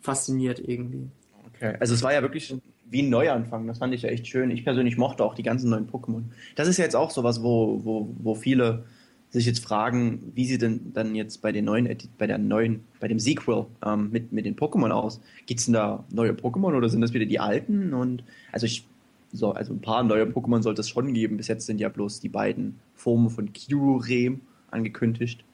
[0.00, 1.06] fasziniert irgendwie.
[1.54, 1.76] Okay.
[1.80, 2.56] Also es war ja wirklich
[2.90, 3.66] wie ein Neuanfang.
[3.66, 4.50] Das fand ich ja echt schön.
[4.50, 6.22] Ich persönlich mochte auch die ganzen neuen Pokémon.
[6.54, 8.84] Das ist ja jetzt auch sowas, wo, wo, wo viele
[9.30, 13.08] sich jetzt fragen, wie sie denn dann jetzt bei den neuen, bei der neuen, bei
[13.08, 15.20] dem Sequel ähm, mit, mit den Pokémon aus.
[15.46, 17.94] Gibt's denn da neue Pokémon oder sind das wieder die alten?
[17.94, 18.86] Und also ich
[19.32, 21.36] so, also ein paar neue Pokémon sollte es schon geben.
[21.36, 25.44] Bis jetzt sind ja bloß die beiden Formen von Kyurem angekündigt.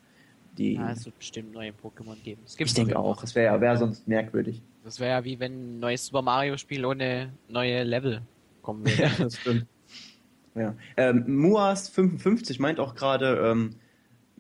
[0.58, 2.42] Die, Ja, es wird bestimmt neue Pokémon geben.
[2.44, 3.20] Es gibt ich denke auch.
[3.20, 4.62] Das wäre wär sonst merkwürdig.
[4.84, 8.22] Das wäre ja wie wenn ein neues Super Mario Spiel ohne neue Level
[8.62, 9.02] kommen würde.
[9.02, 9.66] Ja, das stimmt.
[10.54, 10.74] Ja.
[10.96, 13.76] Ähm, Muas55 meint auch gerade, ähm,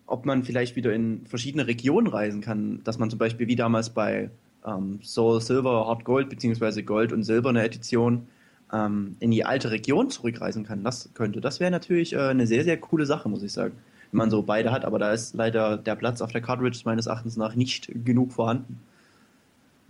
[0.06, 3.90] ob man vielleicht wieder in verschiedene Regionen reisen kann, dass man zum Beispiel wie damals
[3.90, 4.30] bei
[4.66, 8.26] ähm, Soul Silver, Hard Gold beziehungsweise Gold und Silberne Edition
[8.72, 10.84] ähm, in die alte Region zurückreisen kann.
[10.84, 13.74] Das könnte, das wäre natürlich äh, eine sehr, sehr coole Sache, muss ich sagen.
[14.12, 17.06] Wenn man so beide hat, aber da ist leider der Platz auf der Cartridge meines
[17.06, 18.80] Erachtens nach nicht genug vorhanden.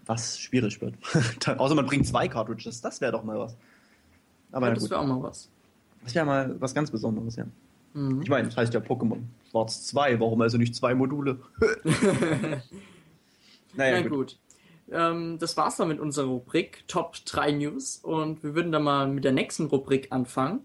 [0.06, 0.94] Was schwierig wird.
[1.58, 3.56] Außer man bringt zwei Cartridges, das wäre doch mal was.
[4.52, 5.48] Aber ja, das wäre auch mal was.
[6.04, 7.46] Das wäre mal was ganz Besonderes, ja.
[7.94, 8.22] Mhm.
[8.22, 9.20] Ich meine, das heißt ja Pokémon.
[9.50, 11.38] Schwarz 2, warum also nicht zwei Module?
[13.74, 14.10] naja, Na gut.
[14.10, 14.38] gut.
[14.92, 19.08] Ähm, das war's dann mit unserer Rubrik Top 3 News und wir würden dann mal
[19.08, 20.60] mit der nächsten Rubrik anfangen.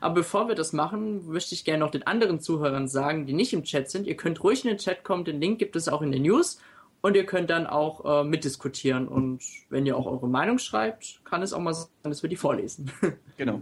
[0.00, 3.52] Aber bevor wir das machen, möchte ich gerne noch den anderen Zuhörern sagen, die nicht
[3.52, 6.02] im Chat sind, ihr könnt ruhig in den Chat kommen, den Link gibt es auch
[6.02, 6.58] in den News
[7.00, 11.42] und ihr könnt dann auch äh, mitdiskutieren und wenn ihr auch eure Meinung schreibt, kann
[11.42, 12.90] es auch mal sein, dass wir die vorlesen.
[13.36, 13.60] Genau.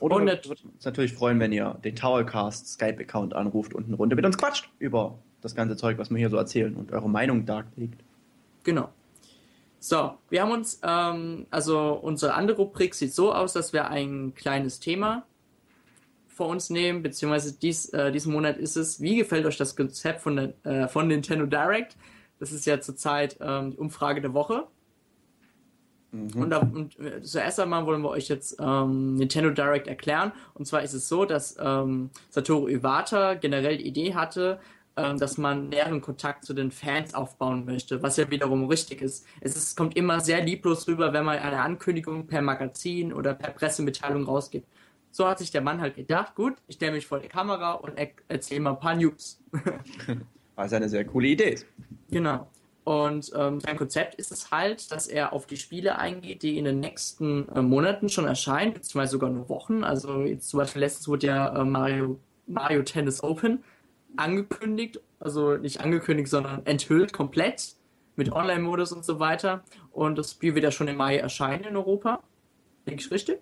[0.00, 3.94] Oder Und wir würden uns natürlich freuen, wenn ihr den Towercast Skype-Account anruft und eine
[3.94, 7.08] Runde mit uns quatscht über das ganze Zeug, was wir hier so erzählen und eure
[7.08, 8.02] Meinung darlegt.
[8.64, 8.88] Genau.
[9.86, 14.34] So, wir haben uns, ähm, also unsere andere Rubrik sieht so aus, dass wir ein
[14.34, 15.26] kleines Thema
[16.26, 20.22] vor uns nehmen, beziehungsweise dies, äh, diesen Monat ist es, wie gefällt euch das Konzept
[20.22, 21.98] von, der, äh, von Nintendo Direct?
[22.38, 24.66] Das ist ja zurzeit ähm, die Umfrage der Woche.
[26.12, 26.30] Mhm.
[26.34, 30.32] Und, und äh, zuerst einmal wollen wir euch jetzt ähm, Nintendo Direct erklären.
[30.54, 34.60] Und zwar ist es so, dass ähm, Satoru Iwata generell die Idee hatte,
[34.94, 39.26] dass man näheren Kontakt zu den Fans aufbauen möchte, was ja wiederum richtig ist.
[39.40, 43.50] Es ist, kommt immer sehr lieblos rüber, wenn man eine Ankündigung per Magazin oder per
[43.50, 44.66] Pressemitteilung rausgibt.
[45.10, 47.96] So hat sich der Mann halt gedacht, gut, ich stelle mich vor die Kamera und
[47.96, 49.40] er erzähle mal ein paar News.
[50.56, 51.66] Was eine sehr coole Idee ist.
[52.10, 52.48] Genau.
[52.84, 56.66] Und ähm, sein Konzept ist es halt, dass er auf die Spiele eingeht, die in
[56.66, 59.84] den nächsten äh, Monaten schon erscheinen, beziehungsweise sogar nur Wochen.
[59.84, 63.64] Also jetzt zum Beispiel letztens wurde ja äh, Mario, Mario Tennis Open
[64.16, 67.74] angekündigt, also nicht angekündigt, sondern enthüllt komplett
[68.16, 69.64] mit Online-Modus und so weiter.
[69.92, 72.20] Und das Spiel wird ja schon im Mai erscheinen in Europa.
[72.86, 73.40] Denke ich richtig?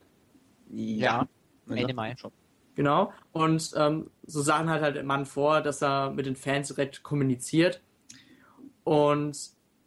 [0.71, 1.27] Ja,
[1.67, 2.15] Man Ende Mai.
[2.17, 2.33] schon.
[2.75, 3.13] Genau.
[3.33, 7.03] Und ähm, so Sachen hat halt der Mann vor, dass er mit den Fans direkt
[7.03, 7.83] kommuniziert.
[8.85, 9.37] Und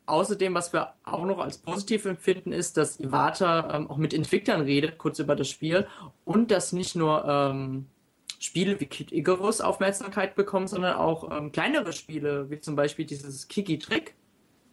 [0.06, 4.62] außerdem, was wir auch noch als positiv empfinden, ist, dass Iwata ähm, auch mit Entwicklern
[4.62, 5.88] redet, kurz über das Spiel.
[6.26, 7.88] Und dass nicht nur ähm,
[8.40, 13.48] Spiele wie Kid Icarus Aufmerksamkeit bekommen, sondern auch ähm, kleinere Spiele, wie zum Beispiel dieses
[13.48, 14.16] Kiki Trick.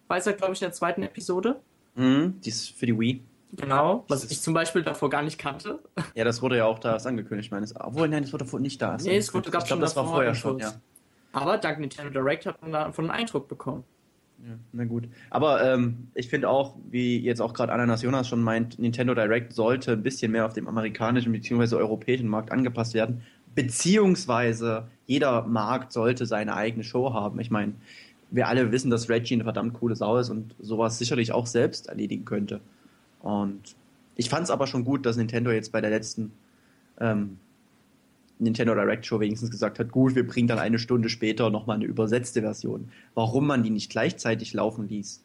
[0.08, 1.60] Weiß er, glaube ich, in der zweiten Episode.
[1.94, 3.22] Mhm, die ist für die Wii.
[3.54, 4.04] Genau.
[4.08, 5.78] Was ich zum Beispiel davor gar nicht kannte.
[6.14, 8.96] Ja, das wurde ja auch da angekündigt, meines Obwohl, nein, das wurde davor nicht da.
[8.96, 10.74] Nee, es wurde- glaube, schon das war vorher schon, ja.
[11.32, 13.84] Aber dank Nintendo Direct hat man davon einen Eindruck bekommen.
[14.46, 15.08] Ja, na gut.
[15.30, 19.52] Aber ähm, ich finde auch, wie jetzt auch gerade Ananas Jonas schon meint, Nintendo Direct
[19.52, 21.76] sollte ein bisschen mehr auf dem amerikanischen bzw.
[21.76, 23.22] europäischen Markt angepasst werden.
[23.54, 27.38] Beziehungsweise jeder Markt sollte seine eigene Show haben.
[27.40, 27.74] Ich meine,
[28.30, 31.88] wir alle wissen, dass Reggie eine verdammt coole Sau ist und sowas sicherlich auch selbst
[31.88, 32.60] erledigen könnte.
[33.20, 33.60] Und
[34.16, 36.32] ich fand es aber schon gut, dass Nintendo jetzt bei der letzten
[36.98, 37.38] ähm,
[38.38, 41.84] Nintendo Direct Show wenigstens gesagt hat, gut, wir bringen dann eine Stunde später nochmal eine
[41.84, 42.88] übersetzte Version.
[43.14, 45.22] Warum man die nicht gleichzeitig laufen ließ,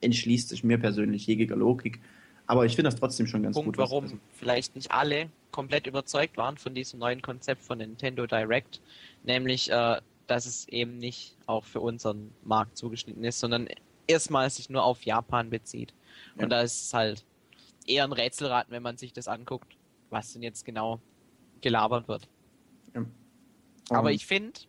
[0.00, 2.00] entschließt sich mir persönlich jegiger Logik.
[2.46, 3.78] Aber ich finde das trotzdem schon ganz Punkt, gut.
[3.78, 8.80] warum also, vielleicht nicht alle komplett überzeugt waren von diesem neuen Konzept von Nintendo Direct,
[9.22, 13.68] nämlich, äh, dass es eben nicht auch für unseren Markt zugeschnitten ist, sondern
[14.06, 15.94] erstmal sich nur auf Japan bezieht.
[16.36, 16.44] Ja.
[16.44, 17.24] Und da ist es halt
[17.86, 19.76] eher ein Rätselraten, wenn man sich das anguckt,
[20.10, 21.00] was denn jetzt genau
[21.60, 22.28] gelabert wird.
[22.94, 23.04] Ja.
[23.90, 24.60] Aber ich finde,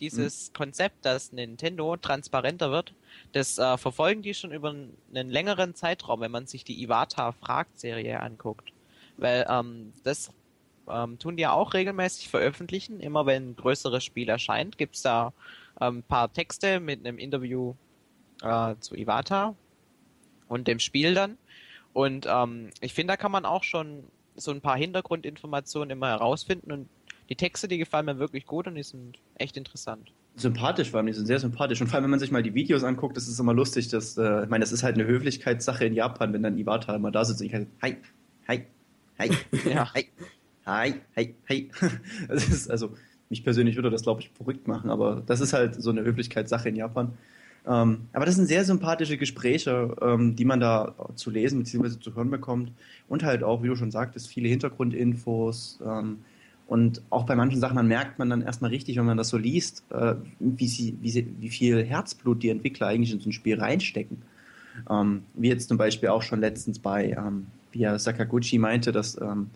[0.00, 2.94] dieses Konzept, dass Nintendo transparenter wird,
[3.32, 8.20] das äh, verfolgen die schon über einen längeren Zeitraum, wenn man sich die Iwata Fragt-Serie
[8.20, 8.72] anguckt.
[9.16, 10.32] Weil ähm, das
[10.88, 13.00] ähm, tun die ja auch regelmäßig veröffentlichen.
[13.00, 15.32] Immer wenn ein größeres Spiel erscheint, gibt's da
[15.80, 17.74] ähm, ein paar Texte mit einem Interview
[18.42, 19.54] äh, zu Iwata
[20.48, 21.38] und dem Spiel dann.
[21.92, 24.04] Und ähm, ich finde, da kann man auch schon
[24.36, 26.88] so ein paar Hintergrundinformationen immer herausfinden und
[27.28, 30.12] die Texte, die gefallen mir wirklich gut und die sind echt interessant.
[30.36, 31.80] sympathisch waren, die sind sehr sympathisch.
[31.80, 34.16] Und vor allem, wenn man sich mal die Videos anguckt, das ist immer lustig, dass,
[34.18, 37.24] äh, ich meine, das ist halt eine Höflichkeitssache in Japan, wenn dann Iwata immer da
[37.24, 37.96] sitzt und ich halt, hi,
[38.48, 38.64] hi,
[39.18, 39.30] hi,
[39.70, 39.92] Ja.
[39.94, 40.06] hi,
[40.66, 41.70] hi, hi, hi.
[42.28, 42.94] Das ist, also,
[43.30, 46.68] mich persönlich würde das, glaube ich, verrückt machen, aber das ist halt so eine Höflichkeitssache
[46.68, 47.12] in Japan.
[47.66, 51.98] Ähm, aber das sind sehr sympathische Gespräche, ähm, die man da zu lesen bzw.
[52.00, 52.72] zu hören bekommt.
[53.08, 55.78] Und halt auch, wie du schon sagtest, viele Hintergrundinfos.
[55.84, 56.18] Ähm,
[56.66, 59.36] und auch bei manchen Sachen, man merkt man dann erstmal richtig, wenn man das so
[59.36, 63.32] liest, äh, wie, sie, wie, sie, wie viel Herzblut die Entwickler eigentlich in so ein
[63.32, 64.22] Spiel reinstecken.
[64.90, 69.20] Ähm, wie jetzt zum Beispiel auch schon letztens bei, ähm, wie ja Sakaguchi meinte, dass
[69.20, 69.50] ähm,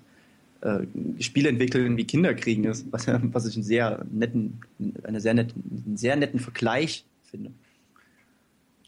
[0.60, 0.80] äh,
[1.20, 4.60] Spiele entwickeln wie Kinder kriegen ist, was, was ich einen sehr netten,
[5.02, 7.52] eine sehr netten, einen sehr netten Vergleich finde.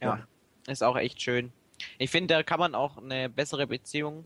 [0.00, 0.26] Ja.
[0.66, 1.50] Ist auch echt schön.
[1.98, 4.24] Ich finde, da kann man auch eine bessere Beziehung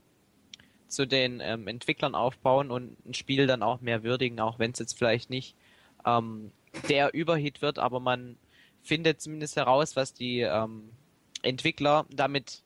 [0.89, 4.79] zu den ähm, Entwicklern aufbauen und ein Spiel dann auch mehr würdigen, auch wenn es
[4.79, 5.57] jetzt vielleicht nicht
[6.05, 6.53] ähm,
[6.89, 8.37] der Überhit wird, aber man
[8.83, 10.91] findet zumindest heraus, was die ähm,
[11.43, 12.63] Entwickler damit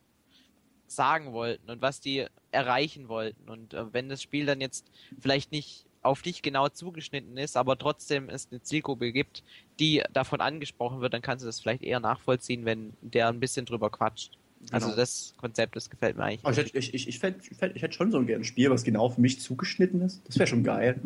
[0.87, 3.49] sagen wollten und was die erreichen wollten.
[3.49, 7.77] Und äh, wenn das Spiel dann jetzt vielleicht nicht auf dich genau zugeschnitten ist, aber
[7.77, 9.43] trotzdem es eine Zielgruppe gibt,
[9.79, 13.67] die davon angesprochen wird, dann kannst du das vielleicht eher nachvollziehen, wenn der ein bisschen
[13.67, 14.38] drüber quatscht.
[14.71, 14.97] Also Genau.
[14.97, 16.45] das Konzept, das gefällt mir eigentlich.
[16.45, 18.71] Aber ich, hätte- ich, ich, ich, fänd, ich, fänd, ich hätte schon so ein Spiel,
[18.71, 20.21] was genau für mich zugeschnitten ist.
[20.27, 21.01] Das wäre schon geil.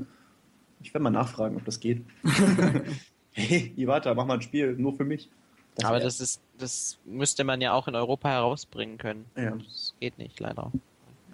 [0.82, 2.02] Ich werde mal nachfragen, ob das geht.
[3.32, 5.28] hey, Iwata, mach mal ein Spiel nur für mich.
[5.76, 9.24] Das aber das ist, das müsste man ja auch in Europa herausbringen können.
[9.36, 9.52] Ja.
[9.56, 10.70] Das geht nicht, leider.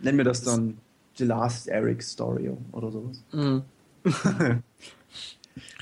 [0.01, 0.79] Nennen wir das dann
[1.17, 3.23] The Last Eric Story oder sowas.
[3.33, 3.63] Mhm.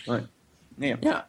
[0.07, 0.29] Nein.
[0.77, 1.27] Nee, Ja.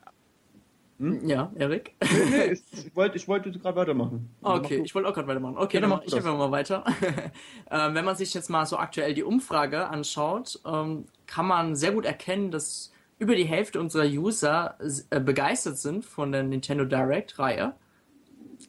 [1.00, 1.30] Hm?
[1.30, 1.94] Ja, Erik.
[2.02, 4.30] nee, ich, ich wollte ich wollte gerade weitermachen.
[4.42, 5.58] Okay, Mach ich wollte auch gerade weitermachen.
[5.58, 6.84] Okay, Ja, dann dann mach ich einfach mal weiter.
[7.72, 11.92] ähm, wenn man sich jetzt mal so aktuell die Umfrage anschaut, ähm, kann man sehr
[11.92, 14.78] gut erkennen, dass über die Hälfte unserer User
[15.12, 17.74] äh, begeistert sind von der Nintendo Direct-Reihe.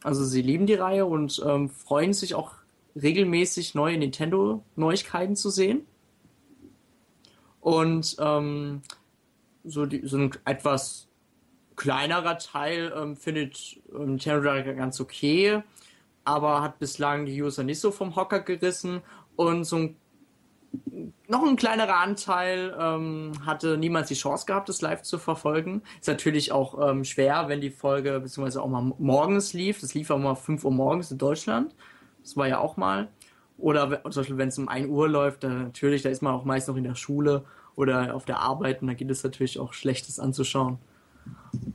[0.03, 2.53] Also sie lieben die Reihe und ähm, freuen sich auch
[2.95, 5.85] regelmäßig neue Nintendo-Neuigkeiten zu sehen.
[7.59, 8.81] Und ähm,
[9.63, 11.08] so, die, so ein etwas
[11.79, 15.63] kleinerer Teil ähm, findet ähm, Nintendo Direct ganz okay,
[16.25, 19.01] aber hat bislang die User nicht so vom Hocker gerissen
[19.35, 19.95] und so ein
[21.27, 25.81] noch ein kleinerer Anteil ähm, hatte niemals die Chance gehabt, das live zu verfolgen.
[25.99, 29.81] Ist natürlich auch ähm, schwer, wenn die Folge beziehungsweise auch mal morgens lief.
[29.81, 31.73] Das lief auch mal 5 Uhr morgens in Deutschland.
[32.21, 33.07] Das war ja auch mal.
[33.57, 36.45] Oder zum Beispiel, wenn es um 1 Uhr läuft, dann natürlich, da ist man auch
[36.45, 39.73] meist noch in der Schule oder auf der Arbeit und da geht es natürlich auch
[39.73, 40.77] Schlechtes anzuschauen.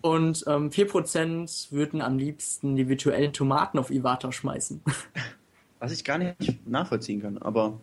[0.01, 4.83] Und ähm, 4% würden am liebsten die virtuellen Tomaten auf Iwata schmeißen.
[5.79, 7.79] Was ich gar nicht nachvollziehen kann, aber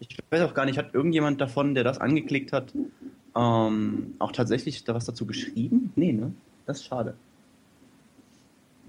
[0.00, 2.72] ich weiß auch gar nicht, hat irgendjemand davon, der das angeklickt hat,
[3.34, 5.92] ähm, auch tatsächlich da was dazu geschrieben?
[5.96, 6.32] Nee, ne?
[6.66, 7.14] Das ist schade.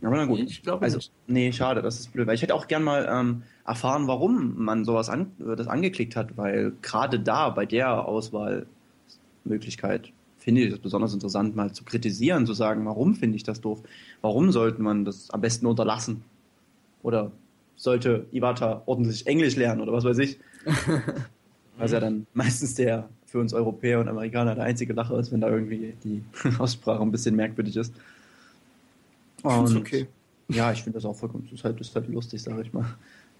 [0.02, 0.40] Aber na gut.
[0.40, 1.12] Ich glaube also, nicht.
[1.28, 2.28] Nee, schade, das ist blöd.
[2.28, 6.16] Weil ich hätte auch gern mal ähm, erfahren, warum man sowas an, äh, das angeklickt
[6.16, 10.12] hat, weil gerade da bei der Auswahlmöglichkeit
[10.44, 13.82] finde ich das besonders interessant, mal zu kritisieren, zu sagen, warum finde ich das doof?
[14.22, 16.22] Warum sollte man das am besten unterlassen?
[17.02, 17.32] Oder
[17.78, 20.40] sollte Iwata ordentlich Englisch lernen oder was weiß ich?
[21.80, 25.42] Was ja dann meistens der für uns Europäer und Amerikaner der einzige Lacher ist, wenn
[25.42, 26.22] da irgendwie die
[26.60, 27.92] Aussprache ein bisschen merkwürdig ist.
[29.42, 30.06] Und okay.
[30.50, 32.72] ja, ich finde das auch vollkommen, das ist halt, das ist halt lustig, sage ich
[32.72, 32.86] mal.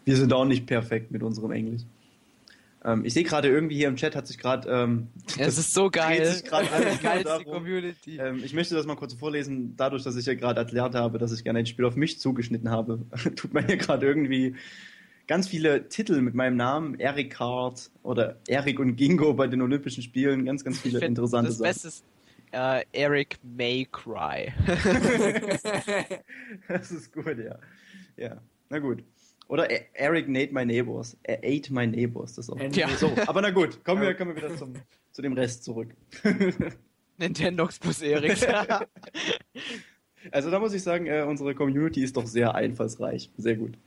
[0.04, 1.84] Wir sind auch nicht perfekt mit unserem Englisch.
[2.86, 4.70] Ähm, ich sehe gerade irgendwie hier im Chat hat sich gerade.
[4.70, 6.42] Ähm, es ist so geil.
[7.02, 7.44] geilste.
[7.46, 8.18] Community.
[8.18, 9.76] Ähm, ich möchte das mal kurz vorlesen.
[9.78, 12.70] Dadurch, dass ich ja gerade erklärt habe, dass ich gerne ein Spiel auf mich zugeschnitten
[12.70, 14.56] habe, tut man hier gerade irgendwie
[15.28, 20.04] ganz viele Titel mit meinem Namen, Eric Card oder Eric und Gingo bei den Olympischen
[20.04, 21.70] Spielen, ganz, ganz viele interessante das Sachen.
[21.70, 22.04] Beste ist
[22.52, 24.54] äh, Eric May Cry.
[26.68, 27.58] Das ist gut, ja.
[28.16, 29.04] Ja, na gut.
[29.48, 31.18] Oder E- Eric Nate My Neighbors.
[31.24, 32.36] Er ate my neighbors.
[32.36, 32.60] Das ist auch.
[32.76, 32.88] Ja.
[32.90, 34.74] So, aber na gut, kommen wir, kommen wir wieder zum,
[35.12, 35.90] zu dem Rest zurück.
[37.18, 38.38] Nintendox plus Eric.
[40.32, 43.30] Also da muss ich sagen, äh, unsere Community ist doch sehr einfallsreich.
[43.38, 43.78] Sehr gut.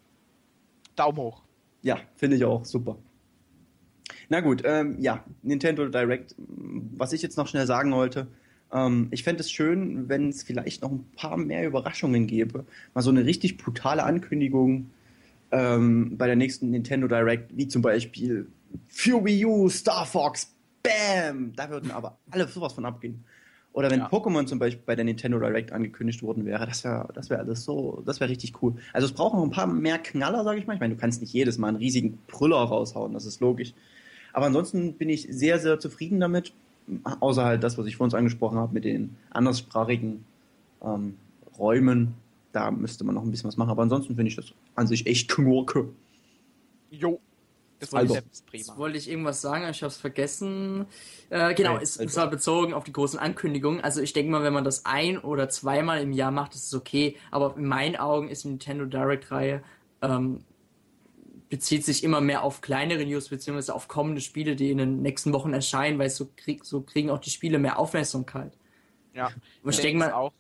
[0.95, 1.43] Daumen hoch.
[1.81, 2.99] Ja, finde ich auch super.
[4.29, 6.35] Na gut, ähm, ja, Nintendo Direct.
[6.39, 8.27] Was ich jetzt noch schnell sagen wollte,
[8.73, 12.67] ähm, ich fände es schön, wenn es vielleicht noch ein paar mehr Überraschungen gäbe.
[12.93, 14.91] Mal so eine richtig brutale Ankündigung
[15.51, 18.47] ähm, bei der nächsten Nintendo Direct, wie zum Beispiel
[18.89, 21.53] für Wii U, Star Fox, Bam!
[21.57, 23.25] Da würden aber alle sowas von abgehen.
[23.73, 24.09] Oder wenn Ja.
[24.09, 27.65] Pokémon zum Beispiel bei der Nintendo Direct angekündigt worden wäre, das wäre das wär alles
[27.65, 28.75] so, das wäre richtig cool.
[28.93, 30.75] Also es braucht noch ein paar mehr Knaller, sage ich mal.
[30.75, 33.75] Ich meine, du kannst nicht jedes Mal einen riesigen Brüller raushauen, das ist logisch.
[34.33, 36.53] Aber ansonsten bin ich sehr, sehr zufrieden damit.
[37.21, 40.25] Außer halt das, was ich vor uns angesprochen habe mit den anderssprachigen
[40.83, 41.17] ähm,
[41.59, 42.15] Räumen.
[42.57, 43.69] Da müsste man noch ein bisschen was machen.
[43.69, 45.91] Aber ansonsten finde ich das an sich echt knurke.
[46.91, 47.21] Jo.
[47.81, 48.15] Das Also.
[48.15, 48.79] Konzept ist Jetzt prima.
[48.79, 50.87] wollte ich irgendwas sagen, aber ich habe es vergessen.
[51.29, 52.09] Äh, genau, Okay, es, also.
[52.09, 53.83] es war bezogen auf die großen Ankündigungen.
[53.83, 56.73] Also ich denke mal, wenn man das ein- oder zweimal im Jahr macht, ist es
[56.75, 57.17] okay.
[57.31, 59.63] Aber in meinen Augen ist die Nintendo Direct-Reihe
[60.01, 60.45] ähm,
[61.51, 65.35] bezieht sich immer mehr auf kleinere News beziehungsweise auf kommende Spiele, die in den nächsten
[65.35, 68.57] Wochen erscheinen, weil so, krieg, so kriegen auch die Spiele mehr Aufmerksamkeit.
[69.13, 69.27] Ja.
[69.63, 70.33] Und ich Denk denke mal, auch.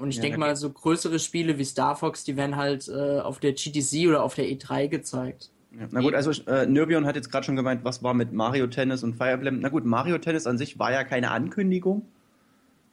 [0.00, 3.20] Und ich Ja, denke mal, so größere Spiele wie Star Fox, die werden halt äh,
[3.20, 5.50] auf der GTC oder auf der E3 gezeigt.
[5.78, 5.86] Ja.
[5.90, 9.04] Na gut, also äh, Nirbion hat jetzt gerade schon gemeint, was war mit Mario Tennis
[9.04, 9.60] und Fire Emblem.
[9.60, 12.02] Na gut, Mario Tennis an sich war ja keine Ankündigung,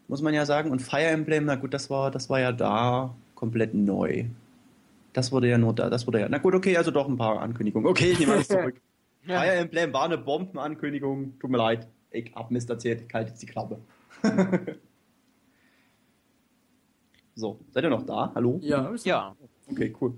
[0.08, 0.70] muss man ja sagen.
[0.70, 4.26] Und Fire Emblem, na gut, das war, das war ja da komplett neu.
[5.14, 6.30] Das wurde ja nur da, das wurde ja.
[6.30, 7.88] Na gut, okay, also doch ein paar Ankündigungen.
[7.90, 8.76] Okay, ich nehme alles zurück.
[9.26, 9.42] Ja.
[9.42, 11.38] Fire Emblem war eine Bombenankündigung.
[11.38, 11.86] Tut mir leid.
[12.12, 13.78] Ich hab Mist erzählt, ich halte jetzt die Klappe.
[17.38, 18.32] so, seid ihr noch da?
[18.36, 18.60] Hallo?
[18.62, 19.36] Ja, ist- Ja.
[19.70, 20.14] Okay, cool.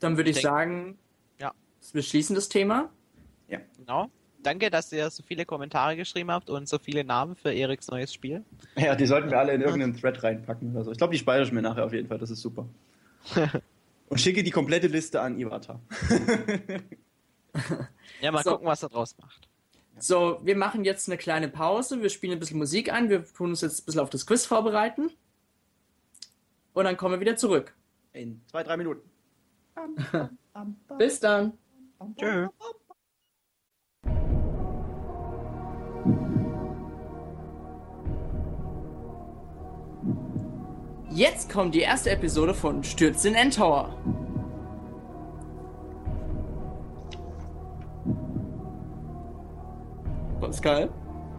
[0.00, 0.98] Dann würde ich Denk- sagen,
[1.38, 1.52] Ja.
[1.92, 2.90] wir schließen das Thema.
[3.78, 4.08] Genau.
[4.42, 8.12] Danke, dass ihr so viele Kommentare geschrieben habt und so viele Namen für Eriks neues
[8.12, 8.42] Spiel.
[8.76, 10.90] Ja, die sollten wir alle in irgendeinen Thread reinpacken oder so.
[10.92, 12.66] Ich glaube, die speichere ich mir nachher auf jeden Fall, das ist super.
[14.08, 15.78] Und schicke die komplette Liste an Iwata.
[18.20, 18.52] Ja, mal So.
[18.52, 19.48] gucken, was er draus macht.
[19.98, 22.02] So, wir machen jetzt eine kleine Pause.
[22.02, 23.08] Wir spielen ein bisschen Musik ein.
[23.08, 25.10] Wir tun uns jetzt ein bisschen auf das Quiz vorbereiten.
[26.74, 27.74] Und dann kommen wir wieder zurück.
[28.12, 29.08] In zwei, drei Minuten.
[30.98, 31.52] Bis dann.
[32.18, 32.48] Tschö.
[41.10, 43.96] Jetzt kommt die erste Episode von Stürz in Endtower.
[50.40, 50.90] Pascal?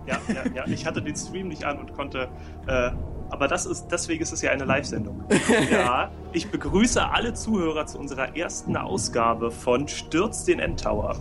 [0.07, 0.67] Ja, ja, ja.
[0.67, 2.29] Ich hatte den Stream nicht an und konnte.
[2.67, 2.91] Äh,
[3.29, 5.23] aber das ist, deswegen ist es ja eine Live-Sendung.
[5.71, 11.15] Ja, ich begrüße alle Zuhörer zu unserer ersten Ausgabe von Stürz den Endtower.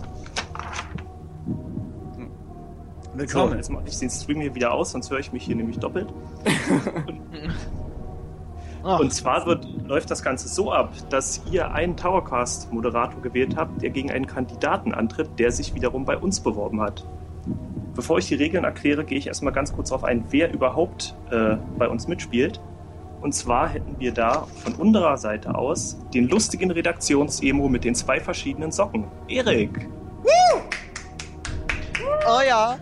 [3.15, 3.55] So, Willkommen.
[3.55, 6.13] jetzt mache ich den Stream hier wieder aus, sonst höre ich mich hier nämlich doppelt.
[8.83, 13.81] Ach, Und zwar wird, läuft das Ganze so ab, dass ihr einen Towercast-Moderator gewählt habt,
[13.81, 17.05] der gegen einen Kandidaten antritt, der sich wiederum bei uns beworben hat.
[17.95, 21.55] Bevor ich die Regeln erkläre, gehe ich erstmal ganz kurz darauf ein, wer überhaupt äh,
[21.77, 22.59] bei uns mitspielt.
[23.21, 28.19] Und zwar hätten wir da von unserer Seite aus den lustigen Redaktions-Emo mit den zwei
[28.19, 29.05] verschiedenen Socken.
[29.27, 29.89] Erik!
[32.27, 32.77] oh ja.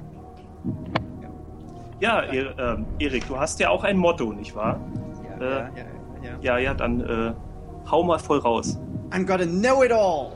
[1.99, 4.79] Ja, er, ähm, Erik, du hast ja auch ein Motto, nicht wahr?
[5.39, 5.69] Ja, Äh, ja, ja,
[6.23, 6.31] ja.
[6.41, 7.33] Ja, ja, dann äh,
[7.89, 8.77] hau mal voll raus.
[9.11, 10.31] I'm gonna know it all.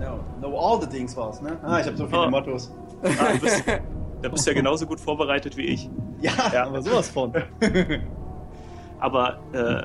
[0.00, 1.56] No, know all the things war's, ne?
[1.62, 2.30] Ah, ich habe so viele Oh.
[2.30, 2.72] Mottos.
[3.02, 3.62] Ah, du bist,
[4.22, 5.88] da bist du ja genauso gut vorbereitet wie ich.
[6.20, 6.66] Ja, Ja.
[6.66, 7.32] aber sowas von.
[8.98, 9.84] Aber äh,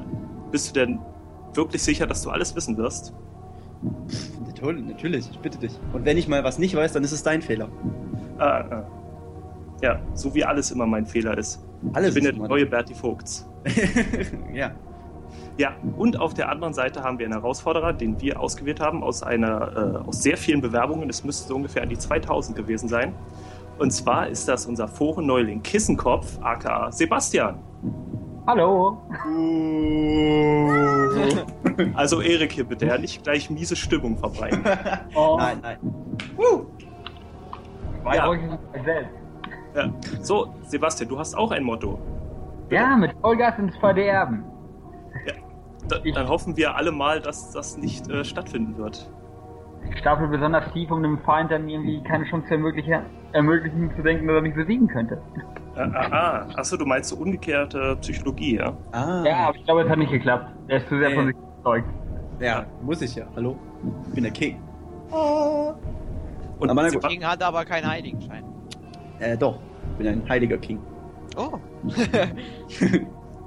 [0.52, 1.00] bist du denn
[1.54, 3.14] wirklich sicher, dass du alles wissen wirst?
[4.48, 5.74] Natürlich, natürlich, ich bitte dich.
[5.92, 7.68] Und wenn ich mal was nicht weiß, dann ist es dein Fehler.
[8.38, 8.84] Ah, ah.
[9.82, 11.62] Ja, so wie alles immer mein Fehler ist.
[11.94, 13.50] Alles ich bin der neue Bertie Vogts.
[14.54, 14.72] ja.
[15.58, 19.24] Ja, und auf der anderen Seite haben wir einen Herausforderer, den wir ausgewählt haben aus
[19.24, 21.10] einer, äh, aus sehr vielen Bewerbungen.
[21.10, 23.14] Es müsste so ungefähr an die 2000 gewesen sein.
[23.82, 27.56] Und zwar ist das unser Forenneuling Kissenkopf, aka Sebastian.
[28.46, 29.02] Hallo.
[31.96, 34.64] Also Erik hier bitte, ja, nicht gleich miese Stimmung verbreiten.
[35.16, 35.78] Oh, Nein, nein.
[38.04, 38.32] Bei Ja.
[39.76, 39.90] Ja.
[40.22, 41.98] So, Sebastian, du hast auch ein Motto.
[42.70, 44.44] Ja, mit Vollgas ins Verderben.
[45.88, 49.10] Da, Ich- dann hoffen wir alle mal, dass das nicht äh, stattfinden wird.
[49.90, 53.02] Ich stapel besonders tief, um dem Feind dann irgendwie keine Chance zu ermöglichen,
[53.34, 55.22] ermöglichen zu denken, dass er mich besiegen könnte.
[55.76, 56.48] Ah, ah, ah.
[56.56, 58.74] Achso, du meinst so umgekehrte Psychologie, ja?
[58.92, 60.48] Ah, Ja, aber ich glaube, es hat nicht geklappt.
[60.68, 61.16] Er ist zu sehr Nee.
[61.16, 61.88] von sich überzeugt.
[62.40, 63.26] ja, muss ich ja.
[63.36, 63.58] Hallo?
[64.08, 64.62] Ich bin der King.
[66.60, 67.08] Und Aber gut.
[67.08, 68.44] King hat aber keinen Heiligenschein.
[69.20, 69.60] Äh, doch.
[69.94, 70.80] Ich bin ein heiliger King.
[71.38, 71.58] Oh.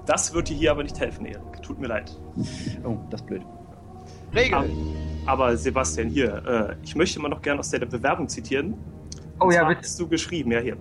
[0.07, 1.63] das wird dir hier aber nicht helfen, Erik.
[1.63, 2.19] Tut mir leid.
[2.85, 3.43] Oh, das ist blöd.
[4.35, 4.55] Regel.
[4.55, 4.67] Aber
[5.57, 8.75] Sebastian, hier, äh, ich möchte mal noch gerne aus deiner Bewerbung zitieren.
[9.41, 9.81] Oh ja, bitte.
[9.83, 10.77] hast du geschrieben, ja hier.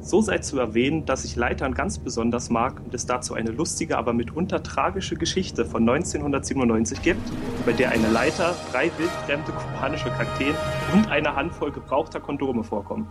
[0.00, 3.98] So sei zu erwähnen, dass ich Leitern ganz besonders mag und es dazu eine lustige,
[3.98, 7.20] aber mitunter tragische Geschichte von 1997 gibt,
[7.66, 10.54] bei der eine Leiter, drei wildfremde kubanische Kakteen
[10.94, 13.06] und eine Handvoll gebrauchter Kondome vorkommen.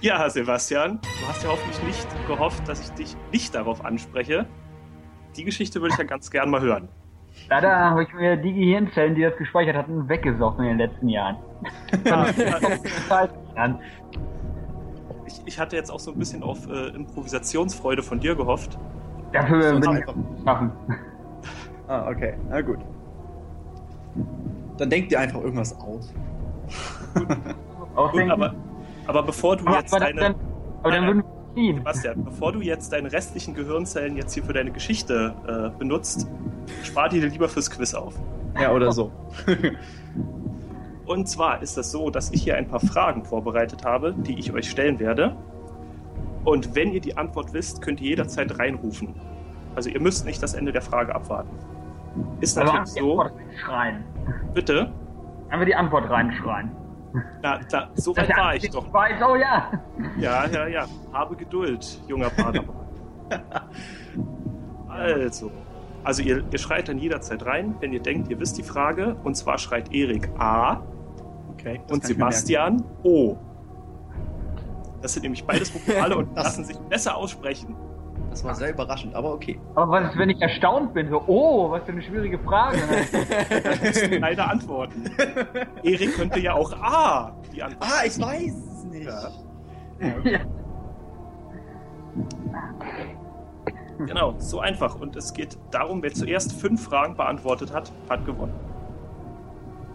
[0.00, 4.46] Ja, Sebastian, du hast ja hoffentlich nicht gehofft, dass ich dich nicht darauf anspreche.
[5.36, 6.88] Die Geschichte würde ich ja ganz gern mal hören.
[7.48, 11.36] Leider habe ich mir die Gehirnzellen, die das gespeichert hatten, weggesoffen in den letzten Jahren.
[12.04, 12.26] Ja,
[13.56, 13.78] Jahren.
[15.26, 18.78] ich, ich hatte jetzt auch so ein bisschen auf äh, Improvisationsfreude von dir gehofft.
[19.32, 20.14] Dafür bin ich einfach.
[20.44, 20.72] schaffen.
[21.88, 22.34] Ah, okay.
[22.48, 22.78] Na gut.
[24.78, 26.12] Dann denkt ihr einfach irgendwas aus.
[27.14, 28.54] Gut, aber,
[29.06, 30.20] aber bevor du aber, jetzt aber, deine...
[30.20, 30.34] dann,
[30.82, 31.76] aber dann Nein, würden wir ziehen.
[31.78, 36.26] Sebastian, bevor du jetzt deine restlichen Gehirnzellen jetzt hier für deine Geschichte äh, benutzt,
[36.82, 38.14] spar die dir lieber fürs Quiz auf.
[38.60, 39.10] Ja, oder so.
[41.06, 44.52] Und zwar ist es so, dass ich hier ein paar Fragen vorbereitet habe, die ich
[44.52, 45.36] euch stellen werde.
[46.44, 49.14] Und wenn ihr die Antwort wisst, könnt ihr jederzeit reinrufen.
[49.74, 51.50] Also ihr müsst nicht das Ende der Frage abwarten.
[52.40, 54.04] Ist natürlich die so, Antwort reinschreien.
[54.54, 54.92] bitte.
[55.50, 56.70] Einfach die Antwort reinschreien.
[57.42, 58.92] Na, da, so weit war ich doch.
[58.92, 59.70] Weiß, oh ja.
[60.18, 60.86] Ja, ja, ja.
[61.12, 62.74] Habe Geduld, junger Padawan.
[64.88, 65.50] also,
[66.02, 69.16] also ihr, ihr schreit dann jederzeit rein, wenn ihr denkt, ihr wisst die Frage.
[69.22, 70.82] Und zwar schreit Erik A
[71.52, 71.80] Okay.
[71.88, 72.04] und.
[72.04, 73.36] Sebastian O.
[75.00, 77.76] Das sind nämlich beides Vokale und lassen sich besser aussprechen.
[78.34, 79.60] Das war sehr überraschend, aber okay.
[79.76, 81.08] Aber was ist, wenn ich erstaunt bin?
[81.08, 82.78] So, oh, was für eine schwierige Frage.
[83.62, 85.08] Das müssen beide antworten.
[85.84, 87.88] Erik könnte ja auch A die Antwort.
[87.88, 89.06] Ah, ich weiß es nicht.
[89.06, 89.30] Ja.
[90.24, 90.40] ja.
[93.98, 94.98] Genau, so einfach.
[95.00, 98.54] Und es geht darum, wer zuerst fünf Fragen beantwortet hat, hat gewonnen.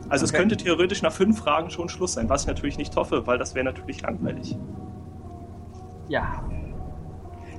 [0.08, 0.40] Also es Okay.
[0.40, 3.54] könnte theoretisch nach fünf Fragen schon Schluss sein, was ich natürlich nicht hoffe, weil das
[3.54, 4.58] wäre natürlich langweilig.
[6.08, 6.42] ja.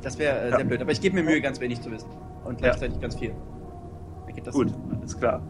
[0.03, 0.57] Das wäre äh, Ja.
[0.57, 0.81] sehr blöd.
[0.83, 2.09] Aber ich gebe mir Mühe, ganz wenig zu wissen.
[2.45, 2.69] Und Ja.
[2.69, 3.35] gleichzeitig ganz viel.
[4.53, 5.43] Gut, alles klar.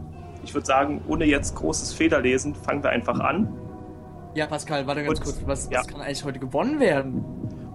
[0.43, 3.53] Ich würde sagen, ohne jetzt großes Federlesen, fangen wir einfach an.
[4.33, 5.41] Ja, Pascal, warte ganz Und- kurz.
[5.45, 5.79] Was, ja.
[5.79, 7.23] was kann eigentlich heute gewonnen werden?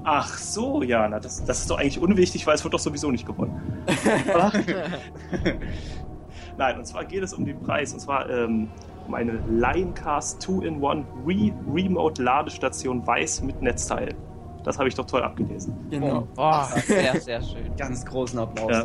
[0.04, 3.26] Ach so, Jana, das, das ist doch eigentlich unwichtig, weil es wird doch sowieso nicht
[3.26, 3.60] gewonnen.
[6.58, 8.68] Nein, und zwar geht es um den Preis, und zwar ähm,
[9.06, 14.14] um eine Lioncast 2-in-1 Re Remote Ladestation weiß mit Netzteil.
[14.66, 15.74] Das habe ich doch toll abgelesen.
[15.90, 16.26] Genau.
[16.36, 17.70] Oh, sehr, sehr schön.
[17.78, 18.70] Ganz großen Applaus.
[18.70, 18.84] Ja.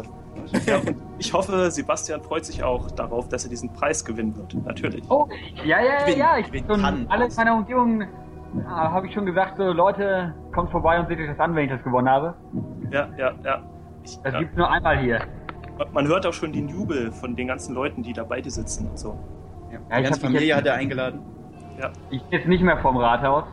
[0.66, 4.54] Ja, und ich hoffe, Sebastian freut sich auch darauf, dass er diesen Preis gewinnen wird.
[4.64, 5.04] Natürlich.
[5.10, 5.28] Oh,
[5.66, 6.38] ja, ja, ja, Gewinnen, ja.
[6.38, 7.06] Ich gewinnen schon kann.
[7.10, 11.20] alle in meiner Umgebung ja, habe ich schon gesagt, so Leute, kommt vorbei und seht
[11.20, 12.36] euch das an, wenn ich das gewonnen habe.
[12.92, 13.64] Ja, ja, ja.
[14.04, 14.40] Ich, Das ja.
[14.40, 15.22] gibt's nur einmal hier.
[15.94, 18.88] Man hört auch schon den Jubel von den ganzen Leuten, die da bei dir sitzen
[18.88, 19.18] und so.
[19.72, 19.80] Ja.
[19.90, 21.22] Ja, Die ganze Familie jetzt- hat er eingeladen.
[22.12, 23.46] Ich bin jetzt nicht mehr vom Rathaus.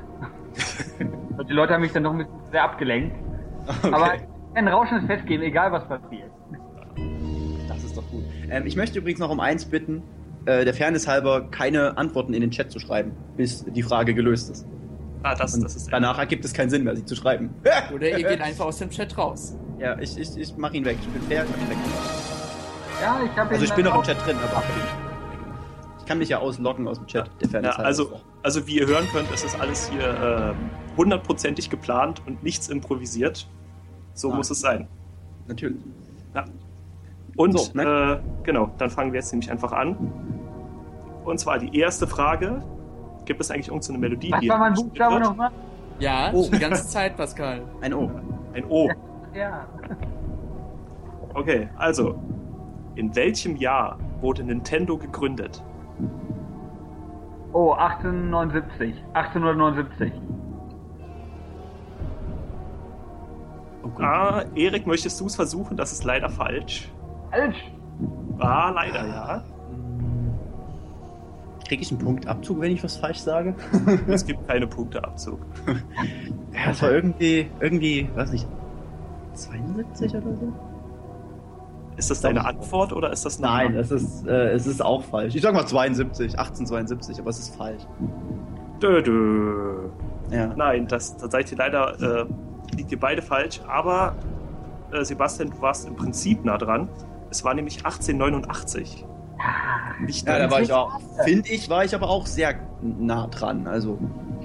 [1.39, 3.17] Und die Leute haben mich dann noch ein bisschen sehr abgelenkt.
[3.67, 3.93] Okay.
[3.95, 4.13] Aber
[4.55, 6.31] ein rauschendes Fest geben, egal was passiert.
[7.69, 8.25] Das ist doch gut.
[8.51, 10.03] Ähm, ich möchte übrigens noch um eins bitten,
[10.47, 14.51] äh, der Fairness halber keine Antworten in den Chat zu schreiben, bis die Frage gelöst
[14.51, 14.67] ist.
[15.23, 17.51] Ah, das, Und das ist danach ergibt es keinen Sinn mehr, sie zu schreiben.
[17.95, 19.57] Oder ihr geht einfach aus dem Chat raus.
[19.79, 20.97] ja, ich, ich, ich mach ihn weg.
[21.01, 21.77] Ich bin fair, ich mach ihn weg.
[23.03, 24.63] Ja, ich habe Also ich bin noch im Chat drin, aber
[26.01, 27.31] ich kann mich ja ausloggen aus dem Chat.
[27.41, 27.87] Der Fairness Ja, halber.
[27.87, 32.69] also, also wie ihr hören könnt, ist das alles hier ähm, hundertprozentig geplant und nichts
[32.69, 33.49] improvisiert.
[34.15, 34.37] So Ah.
[34.37, 34.87] muss es sein.
[35.47, 35.83] Natürlich.
[37.37, 39.97] Und So, äh, genau, dann fangen wir jetzt nämlich einfach an.
[41.25, 42.63] Und zwar die erste Frage.
[43.27, 45.51] Gibt es eigentlich irgendeine Melodie, Was war mein Buchstabe nochmal?
[46.01, 46.49] Ja, Oh.
[46.53, 47.63] die ganze Zeit, Pascal.
[47.81, 48.11] Ein O.
[48.55, 48.89] Ein O.
[49.35, 49.67] Ja.
[51.35, 52.19] Okay, also.
[52.97, 55.63] In welchem Jahr wurde Nintendo gegründet?
[57.53, 58.95] Oh, 1879.
[59.15, 60.13] 1879.
[63.89, 64.05] Oh gut.
[64.05, 65.77] Ah, Erik, möchtest du es versuchen?
[65.77, 66.91] Das ist leider falsch.
[67.31, 67.73] Falsch.
[68.39, 69.45] Ah, leider, ja.
[71.67, 73.55] Kriege ich einen Punktabzug, wenn ich was falsch sage?
[74.09, 75.39] Es gibt keine Punkteabzug.
[76.53, 78.47] Ja, es war irgendwie, irgendwie, weiß nicht,
[79.35, 80.53] 72 oder so?
[81.97, 85.03] Ist das deine Antwort oder ist das eine Nein, es ist, äh, es ist auch
[85.03, 85.35] falsch.
[85.35, 87.83] Ich sag mal 72, 1872, aber es ist falsch.
[88.81, 89.89] Dö, dö.
[90.31, 90.55] Ja.
[90.57, 92.27] Nein, das, da seid ihr leider, äh,
[92.77, 93.61] liegt ihr beide falsch.
[93.67, 94.15] Aber
[94.93, 96.89] äh, Sebastian, du warst im Prinzip nah dran.
[97.31, 99.05] Es war nämlich 1889.
[100.01, 103.67] Nicht Ja, da war ich auch, finde ich, war ich aber auch sehr nah dran.
[103.67, 103.99] Also,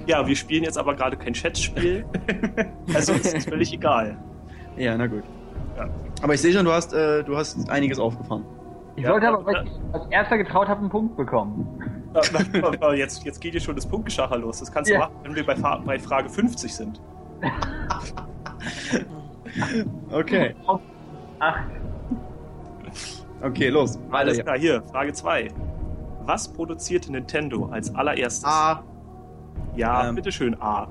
[0.06, 2.04] ja, wir spielen jetzt aber gerade kein Chatspiel.
[2.94, 4.16] also ist es völlig egal.
[4.76, 5.22] ja, na gut.
[5.76, 5.88] Ja.
[6.22, 8.44] Aber ich sehe schon, du hast, äh, du hast einiges aufgefahren.
[8.96, 11.66] Ich Ja, sollte aber, weil ich als erster getraut habe, einen Punkt bekommen.
[12.94, 14.60] Jetzt, jetzt geht hier schon das Punktgeschacher los.
[14.60, 15.00] Das kannst du Ja.
[15.00, 15.54] machen, wenn wir bei,
[15.84, 17.00] bei Frage 50 sind.
[20.10, 20.54] Okay.
[21.38, 21.58] Ach,
[23.42, 23.98] Okay, los.
[24.10, 25.48] Alles klar, hier, Frage 2.
[26.24, 28.44] Was produzierte Nintendo als allererstes?
[28.44, 28.82] A.
[29.76, 30.88] ja, ähm, bitteschön, A.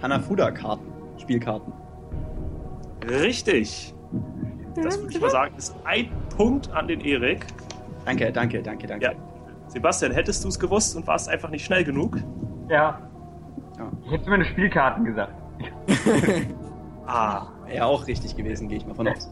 [0.00, 0.86] Hanafuda-Karten.
[1.18, 1.72] Spielkarten.
[3.06, 3.94] Richtig.
[4.76, 7.44] Das würde ich mal sagen, ist ein Punkt an den Erik.
[8.06, 9.04] Danke, danke, danke, danke.
[9.04, 9.12] Ja.
[9.66, 12.16] Sebastian, hättest du es gewusst und warst einfach nicht schnell genug?
[12.68, 12.98] ja.
[13.78, 13.90] Ja.
[14.04, 15.32] Ich hätte zumindest Spielkarten gesagt.
[17.06, 17.46] Ah.
[17.66, 19.30] Wäre auch richtig gewesen, gehe ich mal von aus.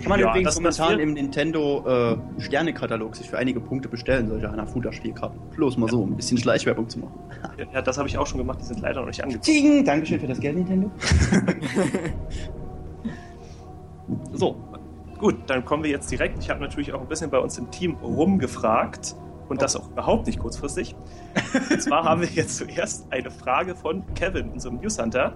[0.00, 4.50] Kann man Ja, übrigens momentan im Nintendo äh, Sternekatalog sich für einige Punkte bestellen, solche
[4.50, 5.38] Hanafuda-Spielkarten.
[5.56, 7.18] Bloß mal so, um ein bisschen Schleichwerbung zu machen.
[7.72, 9.42] Ja, das habe ich auch schon gemacht, die sind leider noch nicht angekommen.
[9.42, 9.84] Ting!
[9.84, 10.90] Dankeschön für das Geld, Nintendo.
[14.32, 14.56] so.
[15.18, 16.38] Gut, dann kommen wir jetzt direkt.
[16.40, 19.16] Ich habe natürlich auch ein bisschen bei uns im Team rumgefragt
[19.48, 20.96] und das auch überhaupt nicht kurzfristig.
[21.70, 25.34] Und zwar haben wir jetzt zuerst eine Frage von Kevin, unserem Newshunter.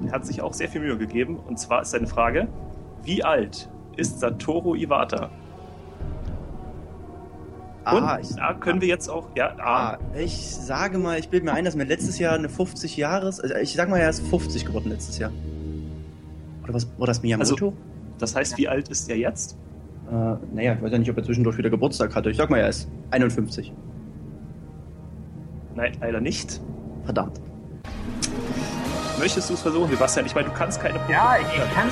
[0.00, 1.36] Der hat sich auch sehr viel Mühe gegeben.
[1.36, 2.48] Und zwar ist seine Frage:
[3.02, 5.30] Wie alt ist Satoru Iwata?
[7.92, 11.46] Und Ah, ich, da können wir jetzt auch, ja, ah, ich sage mal, ich bilde
[11.46, 14.20] mir ein, dass mir letztes Jahr eine 50 Jahres, also ich sag mal, er ist
[14.28, 15.32] 50 geworden letztes Jahr.
[16.64, 17.72] Oder was, war das Miyamoto?
[18.18, 19.56] das heißt, wie alt ist er jetzt?
[20.10, 22.30] Äh, naja, ich weiß ja nicht, ob er zwischendurch wieder Geburtstag hatte.
[22.30, 23.72] Ich sag mal, er ist 51.
[25.74, 26.60] Nein, leider nicht.
[27.04, 27.40] Verdammt.
[29.18, 30.26] Möchtest du es versuchen, Sebastian?
[30.26, 31.12] Ich meine, du kannst keine Punkte.
[31.12, 31.90] Ja, ich, ich kann,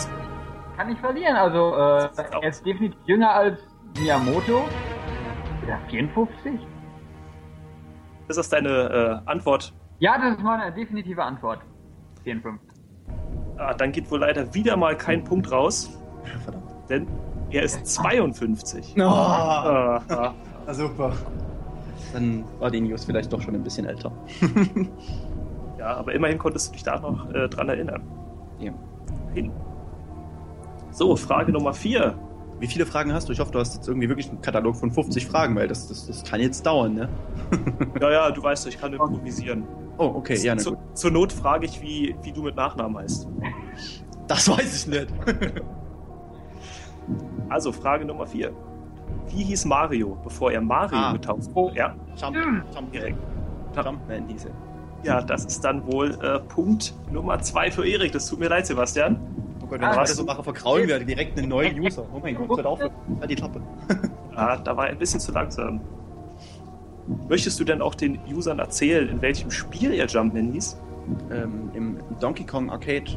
[0.76, 1.36] kann nicht verlieren.
[1.36, 3.58] Also, äh, er ist definitiv jünger als
[3.98, 4.64] Miyamoto.
[5.64, 6.52] Oder 54?
[8.28, 9.72] Ist das deine äh, Antwort?
[9.98, 11.60] Ja, das ist meine definitive Antwort.
[12.24, 12.60] 54.
[13.58, 15.98] Ah, dann geht wohl leider wieder mal kein Punkt raus,
[16.44, 16.64] Verdammt.
[16.90, 17.06] denn
[17.50, 18.94] er ist 52.
[18.98, 20.34] Oh, Ah, ah.
[20.66, 21.12] na super.
[22.12, 24.12] Dann war die News vielleicht doch schon ein bisschen älter.
[25.78, 28.02] Ja, aber immerhin konntest du dich da noch äh, dran erinnern.
[28.58, 28.72] Ja.
[29.34, 29.52] Hin.
[30.90, 32.14] So, Frage Nummer 4.
[32.58, 33.34] Wie viele Fragen hast du?
[33.34, 36.06] Ich hoffe, du hast jetzt irgendwie wirklich einen Katalog von 50 Fragen, weil das, das,
[36.06, 37.08] das kann jetzt dauern, ne?
[38.00, 39.64] Ja, ja, du weißt, ich kann improvisieren.
[39.98, 40.78] Oh, okay, ja, na Zu, gut.
[40.96, 43.28] zur Not frage ich, wie, wie du mit Nachnamen heißt.
[44.26, 45.08] Das weiß ich nicht.
[47.48, 48.50] Also, Frage Nummer 4.
[49.28, 51.12] Wie hieß Mario, bevor er Mario Ah.
[51.12, 51.66] getauft Oh.
[51.66, 51.76] wurde?
[51.76, 52.36] Ja, Jump,
[52.74, 53.18] Jump, direkt.
[53.74, 54.50] Jumpman hieß er.
[55.02, 58.12] Ja, das ist dann wohl äh, Punkt Nummer 2 für Erik.
[58.12, 59.18] Das tut mir leid, Sebastian.
[59.62, 62.04] Oh Gott, wenn Ah, ich das so mache, verkraulen wir direkt einen neuen User.
[62.14, 63.60] Oh mein Gott, hört auf, halt die Klappe.
[64.34, 65.80] Ah, da war er ein bisschen zu langsam.
[67.28, 70.78] Möchtest du denn auch den Usern erzählen, in welchem Spiel er Jumpman hieß?
[71.30, 73.12] Ähm, Im Donkey Kong Arcade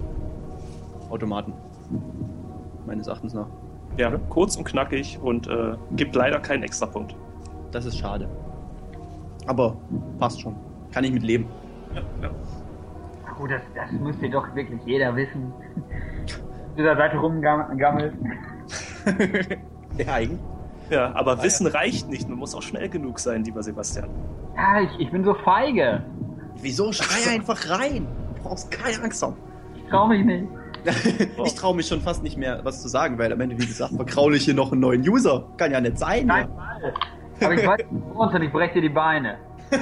[1.09, 1.51] Automaten.
[2.85, 3.47] Meines Erachtens nach.
[3.97, 7.15] Ja, kurz und knackig und äh, gibt leider keinen Extrapunkt.
[7.71, 8.29] Das ist schade.
[9.47, 9.75] Aber
[10.19, 10.55] passt schon.
[10.91, 11.47] Kann ich mit leben.
[11.93, 12.29] Ja, ja.
[13.37, 15.53] Gut, das, das müsste doch wirklich jeder wissen.
[16.77, 18.13] Dieser Seite rumgammelt.
[19.97, 20.39] ja, eigen.
[20.89, 22.27] ja, aber Wissen reicht nicht.
[22.29, 24.09] Man muss auch schnell genug sein, lieber Sebastian.
[24.55, 26.03] Ja, ich, ich bin so feige.
[26.61, 26.91] Wieso?
[26.91, 28.07] Schrei einfach rein.
[28.35, 29.35] Du brauchst keine Angst haben.
[29.75, 30.47] Ich trau mich nicht.
[31.45, 33.93] Ich traue mich schon fast nicht mehr, was zu sagen, weil am Ende, wie gesagt,
[33.95, 35.45] verkraule ich hier noch einen neuen User.
[35.57, 36.27] Kann ja nicht sein.
[36.27, 36.49] Nein,
[37.39, 37.47] Ja.
[37.47, 37.81] aber ich weiß
[38.15, 39.37] uns und ich breche dir die Beine.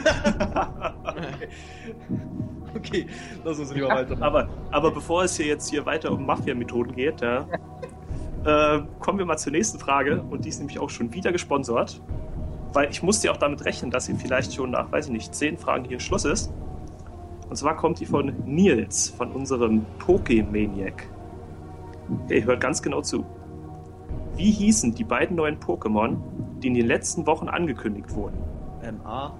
[2.75, 3.07] Okay,
[3.43, 4.15] lass uns lieber weiter.
[4.21, 7.47] Aber, aber bevor es hier jetzt hier weiter um Mafia-Methoden geht, ja,
[8.45, 10.21] äh, kommen wir mal zur nächsten Frage.
[10.21, 12.01] Und die ist nämlich auch schon wieder gesponsert.
[12.73, 15.33] Weil ich musste ja auch damit rechnen, dass hier vielleicht schon nach, weiß ich nicht,
[15.33, 16.53] zehn Fragen hier Schluss ist.
[17.49, 21.07] Und zwar kommt die von Nils, von unserem Pokemaniac.
[22.29, 23.25] Der hört ganz genau zu.
[24.35, 26.17] Wie hießen die beiden neuen Pokémon,
[26.61, 28.37] die in den letzten Wochen angekündigt wurden?
[28.83, 29.33] Ähm, A.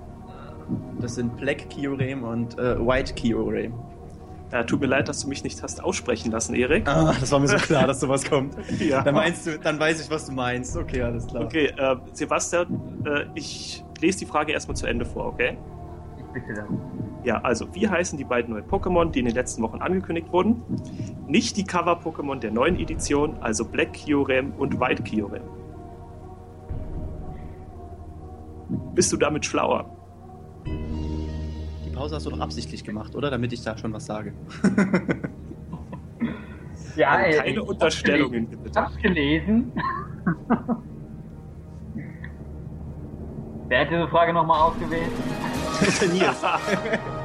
[1.00, 3.74] Das sind Black Kyurem und äh, White Kyurem.
[4.52, 6.88] Ja, tut mir leid, dass du mich nicht hast aussprechen lassen, Erik.
[6.88, 8.56] Ah, das war mir so klar, dass sowas kommt.
[8.80, 9.02] Ja.
[9.02, 10.78] Dann meinst du, dann weiß ich, was du meinst.
[10.78, 11.44] Okay, alles klar.
[11.44, 15.58] Okay, äh, Sebastian, äh, ich lese die Frage erstmal zu Ende vor, okay?
[16.34, 16.80] Bitte darum.
[17.24, 20.62] Ja, also, wie heißen die beiden neuen Pokémon, die in den letzten Wochen angekündigt wurden?
[21.28, 25.42] Nicht die Cover-Pokémon der neuen Edition, also Black Kyurem und White Kyurem.
[28.94, 29.90] Bist du damit schlauer?
[30.66, 33.30] Die Pause hast du doch absichtlich gemacht, oder?
[33.32, 34.34] Damit ich da schon was sage.
[36.96, 38.64] Ja, Also ey, keine ich hab's Unterstellungen, gelesen.
[38.64, 38.80] bitte.
[38.80, 39.72] Ich hab's gelesen.
[43.68, 45.12] Wer hätte diese Frage nochmal ausgewählt?
[46.12, 46.44] Nils.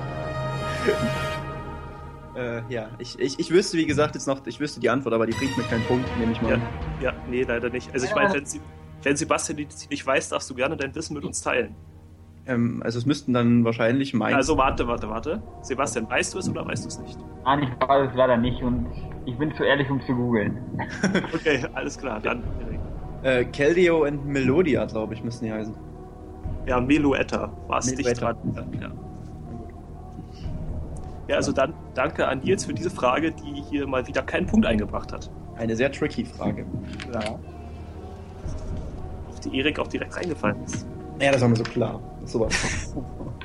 [2.36, 5.26] äh, ja, ich, ich, ich wüsste, wie gesagt, jetzt noch, ich wüsste die Antwort, aber
[5.26, 6.51] die bringt mir keinen Punkt, nehme ich mal.
[6.51, 6.62] Ja, an.
[7.01, 7.93] ja, nee, leider nicht.
[7.93, 8.61] Also ich meine, wenn, Sie,
[9.03, 11.74] wenn Sebastian die nicht weiß, darfst du gerne dein Wissen mit uns teilen.
[12.47, 14.34] Ähm, also es müssten dann wahrscheinlich mein.
[14.34, 15.43] Also warte, warte, warte.
[15.62, 17.18] Sebastian, weißt du es oder weißt du es nicht?
[17.45, 18.86] Nein, ich weiß es leider nicht und
[19.26, 20.59] ich bin zu ehrlich, um zu googeln.
[21.34, 22.43] Okay, alles klar, dann.
[23.22, 25.91] Äh, Keldeo und Melodia, glaube ich, müssten die heißen.
[26.67, 28.37] Ja, Meloetta war es dicht dran.
[28.55, 28.91] Ja, ja.
[31.29, 34.67] ja, also dann danke an Nils für diese Frage, die hier mal wieder keinen Punkt
[34.67, 35.31] eingebracht hat.
[35.57, 36.65] Eine sehr tricky Frage.
[37.13, 37.39] Ja.
[39.29, 40.87] Auf die Erik auch direkt reingefallen ist.
[41.21, 42.01] Ja, das war mir so klar.
[42.21, 42.95] Das sowas.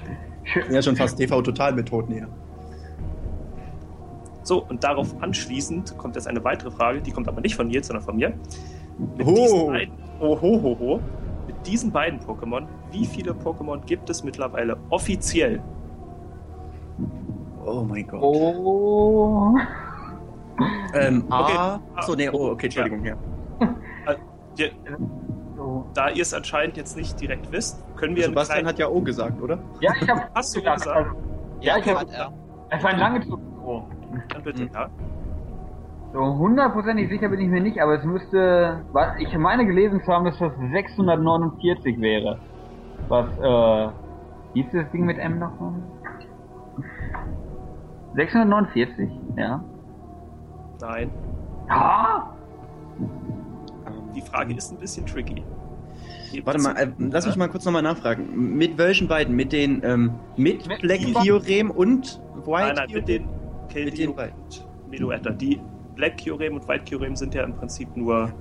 [0.72, 2.28] ja, schon fast TV-Total-Methoden hier.
[4.44, 7.88] So, und darauf anschließend kommt jetzt eine weitere Frage, die kommt aber nicht von Nils,
[7.88, 8.34] sondern von mir.
[9.18, 9.36] Mit Oh.
[9.36, 11.00] diesen beiden, oh,
[11.68, 15.62] diesen beiden Pokémon, wie viele Pokémon gibt es mittlerweile offiziell?
[17.66, 18.22] Oh mein Gott.
[18.24, 19.56] Oh.
[20.94, 21.54] Ähm, Okay.
[21.58, 21.80] A.
[21.96, 23.16] Achso, nee, oh, okay, Entschuldigung, ja.
[24.56, 24.72] Wir,
[25.56, 25.86] So.
[25.94, 29.02] da ihr es anscheinend jetzt nicht direkt wisst, können wir Sebastian kleinen- hat ja O
[29.02, 29.60] gesagt, oder?
[29.82, 30.98] Ja, ich hab Hast du gedacht, gesagt?
[30.98, 31.12] also,
[31.62, 32.34] ja, ich hab, hat er.
[32.70, 33.28] es war ein langes
[33.64, 33.84] Oh.
[34.30, 34.70] Dann bitte, Mhm.
[34.74, 34.90] ja.
[36.14, 40.12] So hundertprozentig sicher bin ich mir nicht, aber es müsste, was ich meine gelesen zu
[40.12, 42.40] haben, dass das 649 wäre.
[43.10, 43.90] Was, äh,
[44.54, 45.74] hieß das Ding mit M nochmal?
[48.16, 49.64] 649, ja.
[50.82, 51.10] Nein.
[51.70, 52.32] Ah!
[54.16, 55.44] Die Frage ist ein bisschen tricky.
[56.44, 58.58] Warte mal, äh, lass mich mal kurz nochmal nachfragen.
[58.58, 59.36] Mit welchen beiden?
[59.36, 63.26] Mit den, ähm, mit Mit- Black Theorem und White Nein, nein, mit den
[63.74, 64.34] Mit den beiden.
[64.40, 65.32] und Meloetta.
[65.32, 65.60] Die
[65.98, 68.32] Black Kyurem und White Kyurem sind ja im Prinzip nur.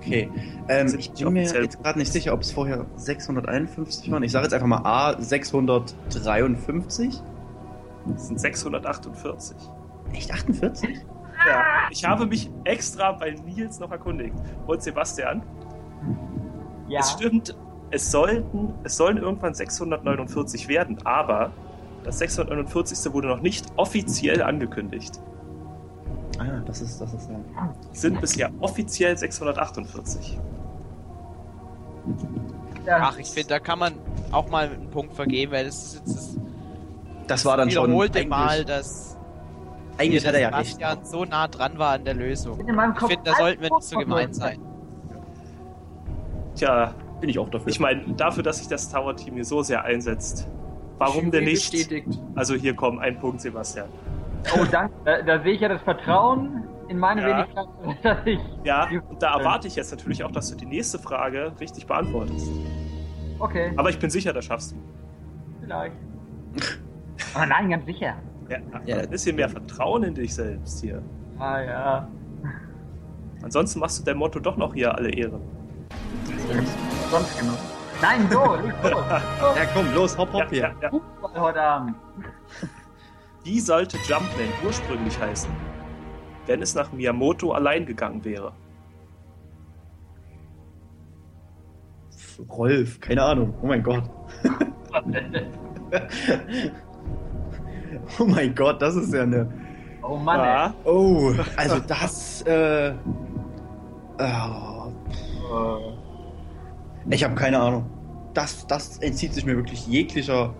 [0.00, 0.30] Okay.
[0.68, 4.22] Ähm, ich bin mir jetzt gerade nicht sicher, ob es vorher 651 waren.
[4.22, 7.20] Ich sage jetzt einfach mal A 653.
[8.06, 9.56] Das sind 648.
[10.12, 10.98] Echt 48?
[11.48, 14.34] Ja, ich habe mich extra bei Nils noch erkundigt.
[14.66, 15.42] Und Sebastian,
[16.88, 17.00] Ja.
[17.00, 17.56] es stimmt,
[17.90, 21.50] es sollten, es sollen irgendwann 649 werden, aber
[22.04, 23.12] das 649.
[23.14, 25.18] wurde noch nicht offiziell angekündigt.
[26.38, 27.36] Ah, das ist, das ist ja.
[27.92, 30.38] Sind bisher offiziell 648.
[32.86, 32.98] ja.
[33.02, 33.94] Ach, ich finde, da kann man
[34.32, 36.38] auch mal einen Punkt vergeben, weil das ist jetzt das
[37.26, 37.84] Das war dann schon.
[37.86, 39.16] wiederholte eigentlich- Mal, dass
[39.96, 40.78] Eigentlich hat er ja recht.
[41.04, 42.58] So nah dran war an der Lösung.
[42.58, 44.58] Ich finde, da sollten wir nicht so gemein sein.
[46.56, 47.68] Tja, Bin ich auch dafür.
[47.68, 50.48] ich meine, dafür, dass sich das Tower-Team hier so sehr einsetzt,
[50.98, 51.70] warum denn nicht?
[51.70, 52.08] Bestätigt.
[52.34, 53.88] Also hier komm, ein Punkt, Sebastian.
[54.56, 54.94] Oh, danke.
[55.04, 57.28] Da, da sehe ich ja das Vertrauen in meine Ja.
[57.38, 57.66] Wenigkeit,
[58.02, 58.40] dass ich.
[58.64, 62.48] Ja, und da erwarte ich jetzt natürlich auch, dass du die nächste Frage richtig beantwortest.
[63.38, 64.76] Okay, Aber ich bin sicher, das schaffst du.
[65.60, 65.96] vielleicht.
[67.34, 68.14] Aber nein, ganz sicher.
[68.48, 71.02] Ja, Ja, ein bisschen mehr Vertrauen in dich selbst hier.
[71.38, 72.08] Ah ja.
[73.42, 75.40] Ansonsten machst du dein Motto doch noch hier alle Ehre.
[77.10, 77.56] Sonst genug.
[78.02, 79.04] Nein, so, leg los.
[79.56, 80.74] Ja, komm, los, hopp, hopp Ja, ja, hier.
[80.82, 80.90] ja.
[80.90, 81.94] Fußball heute Abend.
[83.44, 85.50] Wie sollte Jumpman ursprünglich heißen,
[86.46, 88.54] wenn es nach Miyamoto allein gegangen wäre?
[92.48, 93.54] Rolf, keine Ahnung.
[93.60, 94.04] Oh mein Gott.
[98.18, 99.52] oh mein Gott, das ist ja eine.
[100.02, 102.40] Oh Mann, Ja, Oh, also das.
[102.42, 102.94] Äh,
[104.18, 104.90] oh,
[107.10, 107.90] ich habe keine Ahnung.
[108.32, 110.54] Das, das entzieht sich mir wirklich jeglicher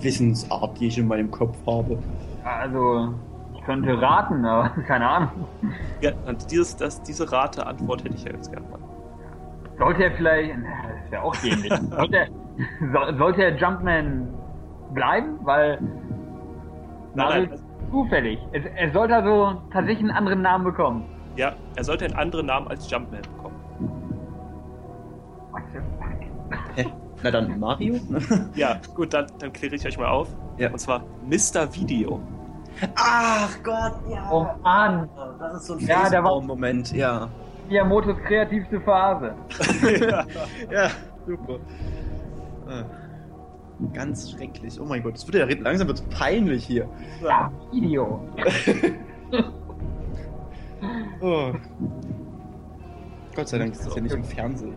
[0.00, 1.98] Wissensart, die ich in meinem Kopf habe.
[2.44, 3.14] Also,
[3.54, 5.30] ich könnte raten, aber keine Ahnung.
[6.00, 8.78] ja und dieses, das, diese Rate-Antwort hätte ich ja jetzt gerne mal.
[9.78, 10.50] Sollte er vielleicht.
[10.50, 11.72] Das ist ja auch dämlich.
[11.90, 12.28] sollte, er,
[12.92, 14.28] so, sollte er Jumpman
[14.92, 15.38] bleiben?
[15.42, 15.78] Weil.
[17.14, 18.38] Nein, ist zufällig.
[18.52, 21.04] Es, er sollte also tatsächlich einen anderen Namen bekommen.
[21.36, 23.54] Ja, er sollte einen anderen Namen als Jumpman bekommen.
[27.22, 27.96] Na dann Mario?
[28.54, 30.28] Ja, gut, dann, dann kläre ich euch mal auf.
[30.56, 30.70] Ja.
[30.70, 31.72] Und zwar Mr.
[31.74, 32.20] Video.
[32.94, 34.28] Ach Gott, ja.
[34.30, 35.08] Oh Mann.
[35.40, 37.28] Das ist so ein Ja, der war- Moment, ja.
[37.68, 39.34] Miyamotos kreativste Phase.
[40.08, 40.24] ja.
[40.70, 40.90] Ja,
[41.26, 41.58] super.
[42.68, 42.84] Ah.
[43.92, 44.80] Ganz schrecklich.
[44.80, 46.88] Oh mein Gott, es wird ja langsam wird's peinlich hier.
[47.22, 48.20] Ja, Video.
[51.20, 51.52] Oh.
[53.34, 54.74] Gott sei Dank ist das ja nicht im Fernsehen.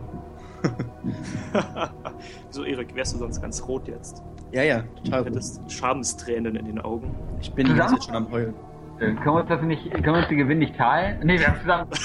[2.50, 4.22] so, Erik, wärst du sonst ganz rot jetzt?
[4.52, 5.24] Ja, ja, total.
[5.24, 7.14] Du hättest Schamestränen in den Augen.
[7.40, 7.94] Ich bin Zusammen?
[7.94, 8.54] jetzt schon am Heulen.
[8.98, 11.20] Äh, Können wir uns das nicht, können wir uns den Gewinn nicht teilen?
[11.24, 12.04] Nee, wir haben zusammen, ich?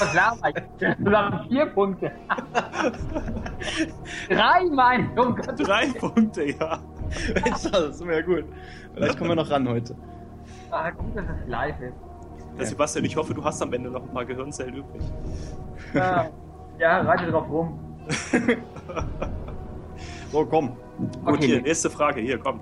[0.79, 2.11] Wir haben zusammen vier Punkte.
[4.29, 6.79] Drei, mein um Gottes Drei Punkte, ja.
[7.33, 8.45] Mensch, das ist mir ja gut.
[8.93, 9.95] Vielleicht kommen wir noch ran heute.
[10.71, 11.93] Ah, gut, dass es live ist.
[12.57, 15.03] Ja, Sebastian, ich hoffe, du hast am Ende noch ein paar Gehirnzellen übrig.
[15.93, 16.27] Ja,
[16.79, 17.79] ja reite drauf rum.
[20.31, 20.75] So, komm.
[21.23, 21.45] Gut, Okay.
[21.47, 22.19] hier, nächste Frage.
[22.21, 22.61] Hier, kommt.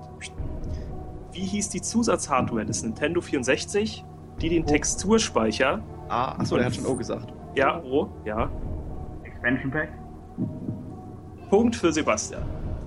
[1.32, 4.04] Wie hieß die Zusatzhardware des Nintendo 64,
[4.40, 4.66] die den Oh.
[4.66, 5.82] Texturspeicher...
[6.08, 7.32] Ah, achso, der hat schon O gesagt.
[7.56, 8.48] Ja, oh, ja.
[9.24, 9.88] Expansion Pack.
[11.50, 12.42] Punkt für Sebastian.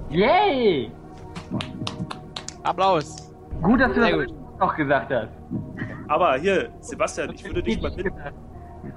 [0.09, 0.89] Yay!
[2.63, 3.31] Applaus.
[3.61, 5.29] Gut, dass du Sehr das noch gesagt hast.
[6.07, 8.13] Aber hier, Sebastian, ich würde dich mal bitten,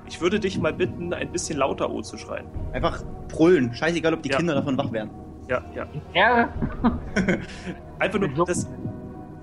[0.07, 2.47] ich würde dich mal bitten, ein bisschen lauter O zu schreien.
[2.72, 3.72] Einfach brüllen.
[3.74, 4.37] Scheißegal, ob die Ja.
[4.39, 5.11] Kinder davon wach werden.
[5.49, 5.87] Ja, ja.
[6.14, 6.49] Ja,
[7.99, 8.68] Einfach nur, das,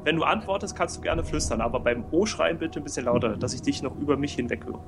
[0.06, 3.36] wenn du antwortest, kannst du gerne flüstern, aber beim O schreien bitte ein bisschen lauter,
[3.38, 4.80] dass ich dich noch über mich hinweg höre.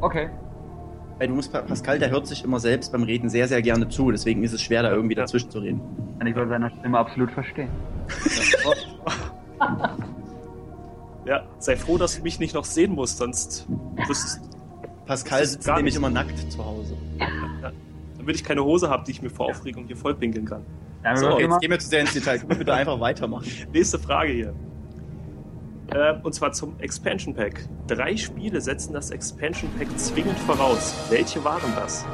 [0.00, 0.30] okay.
[1.18, 4.10] Weil du musst, Pascal, der hört sich immer selbst beim Reden sehr, sehr gerne zu.
[4.10, 5.22] Deswegen ist es schwer, da irgendwie Ja.
[5.22, 5.80] dazwischen zu reden.
[6.18, 7.70] Kann ich bei seiner Stimme absolut verstehen.
[11.24, 13.66] Ja, sei froh, dass du mich nicht noch sehen musst, sonst
[14.06, 14.40] wüsstest
[15.06, 16.96] Pascal sitzt nämlich nicht- immer nackt zu Hause.
[18.18, 20.62] damit ich keine Hose habe, die ich mir vor Aufregung hier vollpinkeln kann.
[21.04, 22.38] Dann So, jetzt gehen wir zu sehr ins Detail.
[22.38, 23.46] Können wir bitte einfach weitermachen?
[23.72, 24.54] Nächste Frage hier.
[25.94, 27.68] Äh, und zwar zum Expansion Pack.
[27.86, 30.92] Drei Spiele setzen das Expansion Pack zwingend voraus.
[31.08, 32.04] Welche waren das?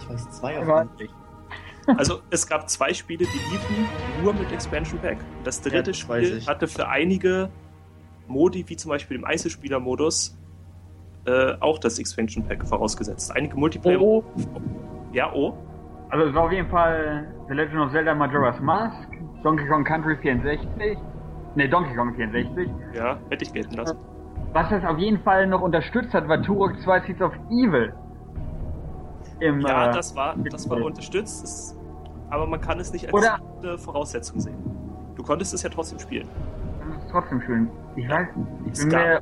[0.00, 0.60] Ich weiß zwei Ja.
[0.82, 3.86] auf jeden Also es gab zwei Spiele, die liefen
[4.24, 5.18] nur mit Expansion Pack.
[5.44, 7.50] Das dritte Ja, Spiel hatte für einige
[8.26, 10.36] Modi, wie zum Beispiel im Einzelspieler-Modus,
[11.26, 13.34] äh, auch das Expansion Pack vorausgesetzt.
[13.34, 14.00] Einige Multiplayer...
[14.00, 14.24] oh,
[15.12, 15.54] Ja, oh.
[16.10, 19.08] also es war auf jeden Fall The Legend of Zelda Majora's Mask,
[19.42, 20.98] Donkey Kong Country 64,
[21.56, 22.68] ne Donkey Kong 64.
[22.94, 23.96] Ja, hätte ich gelten lassen.
[24.52, 27.92] Was das auf jeden Fall noch unterstützt hat, war Turok 2 Seeds of Evil.
[29.40, 31.76] Im, Ja, äh, das war, das war unterstützt, es,
[32.30, 34.56] aber man kann es nicht als Oder- eine Voraussetzung sehen.
[35.16, 36.28] Du konntest es ja trotzdem spielen.
[36.88, 37.68] Das ist trotzdem schön.
[37.96, 38.28] Ich weiß,
[38.66, 39.20] ich Es bin gab- mir,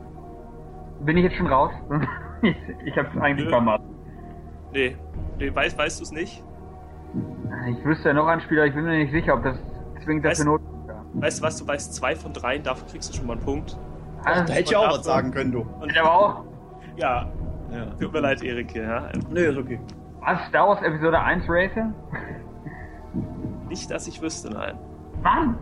[1.05, 1.73] bin ich jetzt schon raus?
[2.43, 3.51] ich, ich hab's eigentlich Nö.
[3.51, 3.85] vermasst.
[4.73, 4.97] Nee,
[5.39, 6.43] nee weißt, weißt du es nicht?
[7.69, 9.57] Ich wüsste ja noch ein Spiel, aber ich bin mir nicht sicher, ob das
[10.03, 11.05] zwingend Weißt- dafür notwendig war.
[11.23, 13.79] Weißt du was, du weißt zwei von drei, dafür kriegst du schon mal einen Punkt.
[14.25, 15.61] Ah, Da hätte ich auch was sagen können, du.
[15.81, 16.45] Und, aber auch.
[16.97, 17.27] ja,
[17.71, 17.85] Ja.
[18.01, 18.85] tut mir leid, Erik hier.
[18.85, 19.09] Ja.
[19.31, 19.79] Nee, ist okay.
[20.21, 20.47] Was?
[20.49, 21.93] Star Wars Episode 1 Racer?
[23.69, 24.79] Nicht, dass ich wüsste, nein.
[25.23, 25.57] Mann!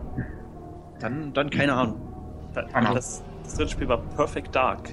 [0.99, 1.99] Dann, dann keine Ahnung.
[2.53, 2.61] Da,
[2.93, 4.89] das, das dritte Spiel war Perfect Dark.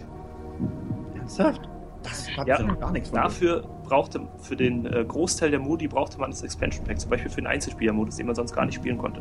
[1.29, 1.69] Ernsthaft?
[2.03, 5.61] Das hat Ja, ja noch gar nichts von Dafür brauchte, für den äh, Großteil der
[5.61, 8.65] Modi brauchte man das Expansion Pack, zum Beispiel für den Einzelspieler-Modus, den man sonst gar
[8.65, 9.21] nicht spielen konnte.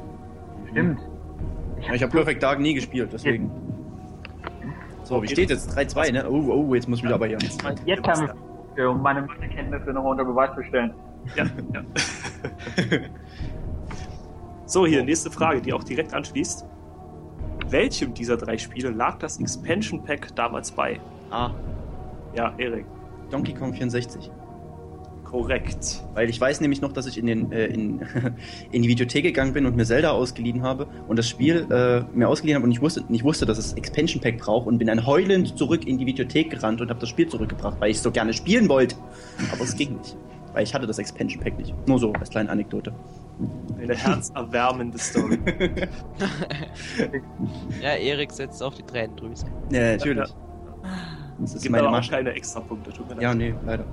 [0.71, 0.99] Stimmt.
[1.81, 3.51] Ja, Ich habe Perfect Dark nie gespielt, deswegen.
[5.03, 5.75] So, wie steht jetzt?
[5.77, 6.29] 3-2, ne?
[6.29, 7.37] Oh, oh, jetzt muss ich wieder aber hier.
[7.85, 8.29] Jetzt haben
[8.75, 10.93] wir, um meine Mathekenntnisse nochmal unter Beweis zu stellen.
[11.35, 11.81] Ja, ja.
[14.65, 16.65] so, hier, nächste Frage, die auch direkt anschließt.
[17.69, 20.99] Welchem dieser drei Spiele lag das Expansion Pack damals bei?
[21.31, 21.51] Ah,
[22.37, 22.85] Ja, Erik,
[23.31, 24.29] Donkey Kong 64.
[25.23, 26.03] korrekt.
[26.13, 28.01] Weil ich weiß nämlich noch, dass ich in, den, äh, in,
[28.71, 32.29] in die Videothek gegangen bin und mir Zelda ausgeliehen habe und das Spiel äh, mir
[32.29, 35.05] ausgeliehen habe und ich wusste, nicht wusste, dass es Expansion Pack braucht und bin dann
[35.07, 38.11] heulend zurück in die Videothek gerannt und habe das Spiel zurückgebracht, weil ich es so
[38.11, 38.95] gerne spielen wollte.
[39.51, 40.15] Aber es ging nicht.
[40.53, 41.73] Weil ich hatte das Expansion Pack nicht.
[41.87, 42.93] Nur so, als kleine Anekdote.
[43.79, 45.39] Eine herzerwärmende Story.
[47.81, 49.47] Ja, Erik setzt auf die Tränendrüse.
[49.71, 50.33] Ja, natürlich.
[51.39, 53.23] Das ist gibt meine aber auch keine Extrapunkte, tut mir leid.
[53.23, 53.85] Ja, nee, leider.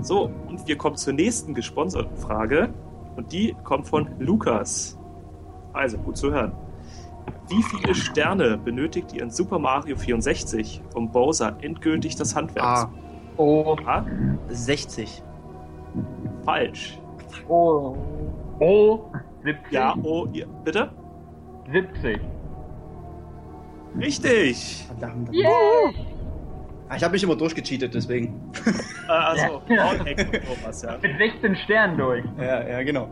[0.00, 2.70] So, und wir kommen zur nächsten gesponserten Frage.
[3.16, 4.98] Und die kommt von Lukas.
[5.74, 6.52] Also, gut zu hören.
[7.48, 12.76] Wie viele Sterne benötigt ihr in Super Mario 64, um Bowser endgültig das Handwerk Ah,
[12.86, 12.88] zu
[13.36, 14.04] Oh, Ah,
[14.48, 15.22] 60.
[16.44, 16.98] falsch.
[17.48, 17.96] oh,
[18.60, 19.00] oh,
[19.44, 19.72] 70.
[19.72, 20.90] Ja, oh, ihr, bitte?
[21.70, 22.18] 70.
[23.98, 24.84] Richtig!
[24.86, 25.32] Verdammt.
[25.34, 25.50] Yeah!
[26.88, 28.52] Ah, Ich habe mich immer durchgecheatet, deswegen.
[29.08, 30.98] Äh, also, sowas, ja.
[31.00, 32.24] Mit 16 Sternen durch.
[32.38, 33.08] Ja, ja, genau.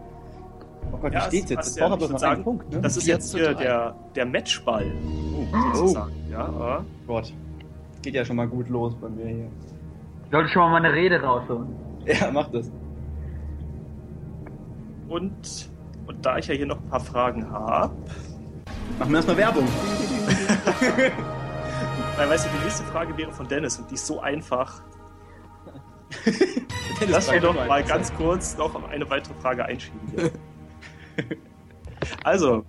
[0.92, 1.58] Oh Gott, wie Ja, steht's jetzt?
[1.58, 2.80] Das braucht ich aber noch einen Punkt, ne?
[2.80, 4.86] Das ist jetzt hier der, der Matchball.
[5.52, 6.12] Oh, sozusagen.
[6.30, 6.82] Ja, äh.
[7.06, 7.32] Gott.
[8.02, 9.48] Geht ja schon mal gut los bei mir hier.
[10.24, 11.68] Ich sollte schon mal meine Rede rausholen.
[12.06, 12.70] Ja, mach das.
[15.08, 15.68] und,
[16.06, 17.94] und da ich ja hier noch ein paar Fragen habe,
[18.98, 19.64] Machen wir erstmal Werbung.
[22.16, 24.82] weil weißt du, die nächste Frage wäre von Dennis und die ist so einfach.
[27.08, 30.00] Lass mir doch mal ganz kurz noch eine weitere Frage einschieben.
[30.14, 30.30] Hier.
[32.24, 32.64] also,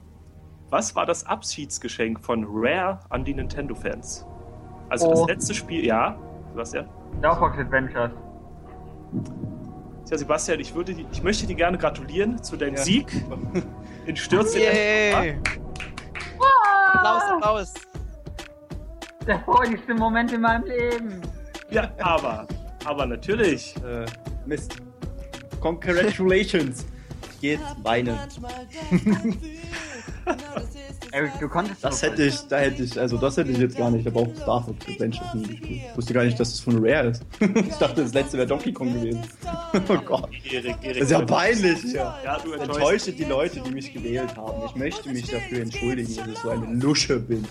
[0.70, 4.26] was war das Abschiedsgeschenk von Rare an die Nintendo-Fans?
[4.90, 5.12] Also Oh.
[5.14, 6.18] das letzte Spiel, ja,
[6.52, 6.88] Sebastian?
[7.20, 8.12] Star Fox Adventures.
[10.06, 12.82] Tja, Sebastian, ich, würde, ich möchte dir gerne gratulieren zu deinem Ja.
[12.82, 13.24] Sieg
[14.06, 14.60] in Stürze.
[14.60, 15.38] Yay!
[16.94, 17.74] Applaus, Applaus!
[19.28, 21.22] Der freudigste Moment in meinem Leben.
[21.70, 22.48] Ja, aber,
[22.86, 23.76] aber natürlich.
[23.78, 24.06] Äh,
[24.46, 24.76] Mist.
[25.60, 26.86] Congratulations.
[27.40, 28.18] Jetzt weinen.
[31.12, 33.92] Eric, du konntest Das hätte ich, da hätte ich, also das hätte ich jetzt gar
[33.92, 34.08] nicht.
[34.08, 35.82] Aber auch Star Fox Adventures nie gespielt.
[35.92, 37.24] Ich wusste gar nicht, dass das von Rare ist.
[37.42, 39.22] Ich dachte, das letzte wäre Donkey Kong gewesen.
[39.88, 40.30] Oh Gott.
[40.52, 41.00] Erik, Erik.
[41.00, 41.84] Das ist ja peinlich.
[41.94, 42.18] Ja.
[42.24, 43.08] Ja, du enttäuscht.
[43.18, 44.62] die Leute, die mich gewählt haben.
[44.66, 47.46] Ich möchte mich dafür entschuldigen, dass ich so eine Lusche bin.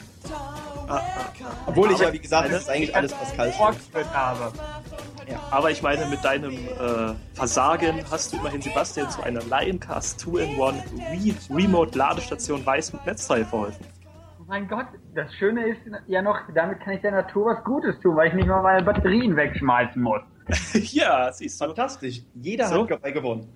[1.66, 3.52] Obwohl ich Aber ja, wie gesagt, das ist eigentlich alles Pascal
[4.12, 4.52] habe.
[5.50, 11.50] Aber ich meine, mit deinem äh, Versagen hast du immerhin Sebastian zu einer Lioncast 2-in-1
[11.50, 13.86] Re Remote-Ladestation weiß mit Netzteil verholfen.
[14.40, 15.78] Oh mein Gott, das Schöne ist
[16.08, 18.82] ja noch, damit kann ich der Natur was Gutes tun, weil ich nicht mal meine
[18.84, 20.22] Batterien wegschmeißen muss.
[20.92, 21.66] ja, siehst du.
[21.66, 22.22] Fantastisch.
[22.34, 22.82] Jeder So.
[22.82, 23.48] hat dabei gewonnen.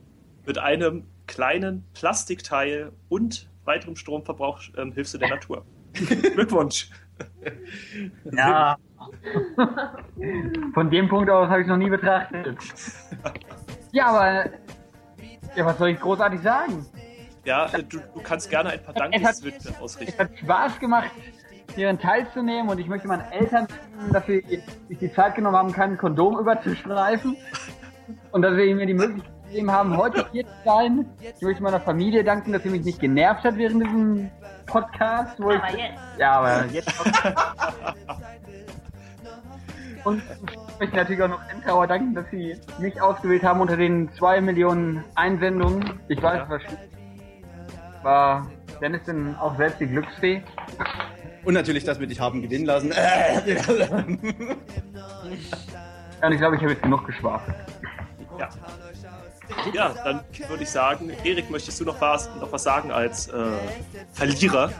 [0.46, 5.64] Mit einem kleinen Plastikteil und weiterem Stromverbrauch ähm, hilfst du der Natur.
[6.34, 6.90] Glückwunsch.
[8.32, 8.76] Ja.
[10.74, 12.56] Von dem Punkt aus habe ich noch nie betrachtet.
[13.92, 14.50] Ja, aber
[15.54, 16.84] ja, was soll ich großartig sagen?
[17.44, 20.18] Ja, äh, du, du kannst gerne ein paar Es Dankeswünsche Es ausrichten.
[20.18, 21.10] hat Spaß gemacht,
[21.74, 24.44] hierin teilzunehmen und ich möchte meinen Eltern danken, dass sie
[24.88, 27.36] sich die Zeit genommen haben, kein Kondom überzustreifen
[28.32, 31.06] und dass sie mir die Möglichkeit gegeben haben, heute hier zu sein.
[31.20, 34.30] Ich möchte meiner Familie danken, dass sie mich nicht genervt hat während diesem
[34.66, 35.38] Podcast.
[35.38, 35.60] Wo ich,
[36.18, 36.92] Ja, aber jetzt.
[40.04, 44.12] Und ich möchte natürlich auch noch Endtower danken, dass sie mich ausgewählt haben unter den
[44.12, 45.98] zwei Millionen Einsendungen.
[46.08, 46.50] Ich weiß, Ja.
[46.50, 46.62] was
[48.02, 48.46] war
[48.82, 50.42] Dennis denn auch selbst die Glücksfee?
[51.44, 52.92] Und natürlich das mit dich haben gewinnen lassen.
[56.20, 57.56] Ja, und ich glaube, ich habe jetzt genug geschwafelt.
[58.38, 58.48] Ja.
[59.72, 63.32] Ja, dann würde ich sagen, Erik, möchtest du noch was, noch was sagen als äh,
[64.12, 64.72] Verlierer?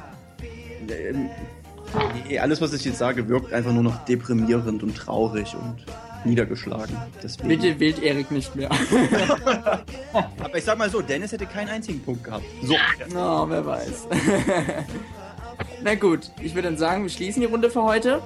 [2.28, 5.84] Nee, alles, was ich jetzt sage, wirkt einfach nur noch deprimierend und traurig und
[6.24, 6.96] niedergeschlagen.
[7.22, 7.48] Deswegen.
[7.48, 8.70] Bitte wählt Erik nicht mehr.
[10.12, 12.44] Aber ich sag mal so, Dennis hätte keinen einzigen Punkt gehabt.
[12.62, 12.74] So.
[13.12, 14.08] Na, wer weiß.
[15.82, 18.22] Na gut, ich würde dann sagen, wir schließen die Runde für heute.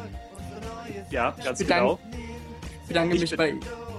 [1.11, 1.99] Ja, ganz bedanke- genau.
[2.83, 3.55] Ich bedanke Ich mich bin- bei.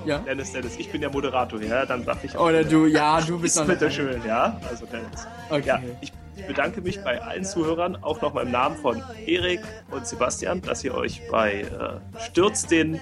[0.09, 0.17] Ja?
[0.19, 2.47] Dennis, Dennis, ich bin der Moderator, ja, dann sag ich auch.
[2.47, 4.59] Oder du, ja, du bist Ist noch bitte schön, ja?
[4.67, 5.27] Also Dennis.
[5.49, 5.67] Okay.
[5.67, 6.11] Ja, ich
[6.47, 10.95] bedanke mich bei allen Zuhörern, auch nochmal im Namen von Erik und Sebastian, dass ihr
[10.95, 12.99] euch bei äh, Stürz den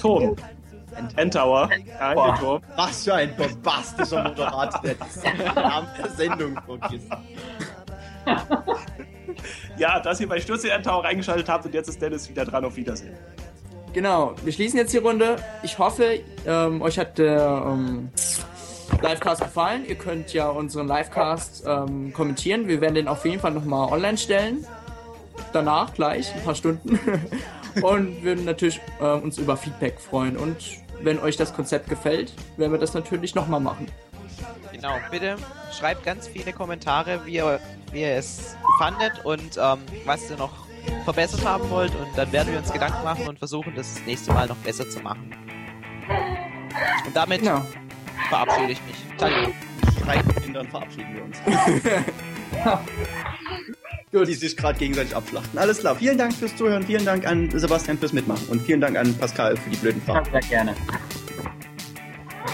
[0.00, 0.36] Turm,
[1.16, 1.68] Endtower,
[1.98, 7.08] Angelturm, Was für ein bombastischer Moderator, der den Namen der Sendung vergisst.
[9.76, 12.64] ja, dass ihr bei Stürz den Endtower reingeschaltet habt und jetzt ist Dennis wieder dran.
[12.64, 13.16] Auf Wiedersehen.
[13.94, 15.36] Genau, wir schließen jetzt die Runde.
[15.62, 18.10] Ich hoffe, ähm, euch hat der ähm,
[19.00, 19.84] Livecast gefallen.
[19.86, 22.66] Ihr könnt ja unseren Livecast ähm, kommentieren.
[22.66, 24.66] Wir werden den auf jeden Fall nochmal online stellen.
[25.52, 26.98] Danach gleich, ein paar Stunden.
[27.82, 30.36] Und würden natürlich äh, uns über Feedback freuen.
[30.36, 30.56] Und
[31.02, 33.86] wenn euch das Konzept gefällt, werden wir das natürlich nochmal machen.
[34.72, 35.36] Genau, bitte
[35.72, 37.60] schreibt ganz viele Kommentare, wie ihr,
[37.92, 40.64] wie ihr es fandet und ähm, was ihr noch
[41.04, 41.92] verbessert haben wollt.
[41.94, 45.00] Und dann werden wir uns Gedanken machen und versuchen, das nächste Mal noch besser zu
[45.00, 45.30] machen.
[47.06, 47.62] Und damit Genau.
[48.28, 48.96] verabschiede ich mich.
[49.18, 49.30] Ciao.
[50.04, 51.38] Drei Kindern verabschieden wir uns.
[54.12, 55.58] Die sich gerade gegenseitig abschlachten.
[55.58, 55.96] Alles klar.
[55.96, 56.84] Vielen Dank fürs Zuhören.
[56.84, 58.46] Vielen Dank an Sebastian fürs Mitmachen.
[58.48, 60.30] Und vielen Dank an Pascal für die blöden Fragen.
[60.30, 60.74] Sehr gerne.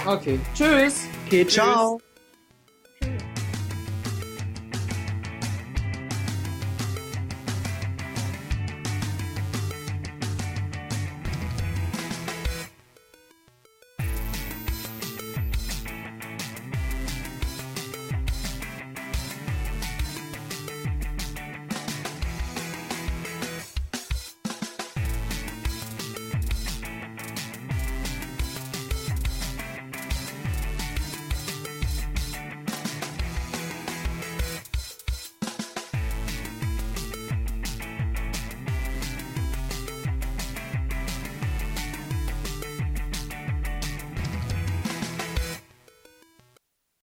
[0.06, 0.40] Okay.
[0.54, 1.06] Tschüss.
[1.26, 2.00] Okay, ciao.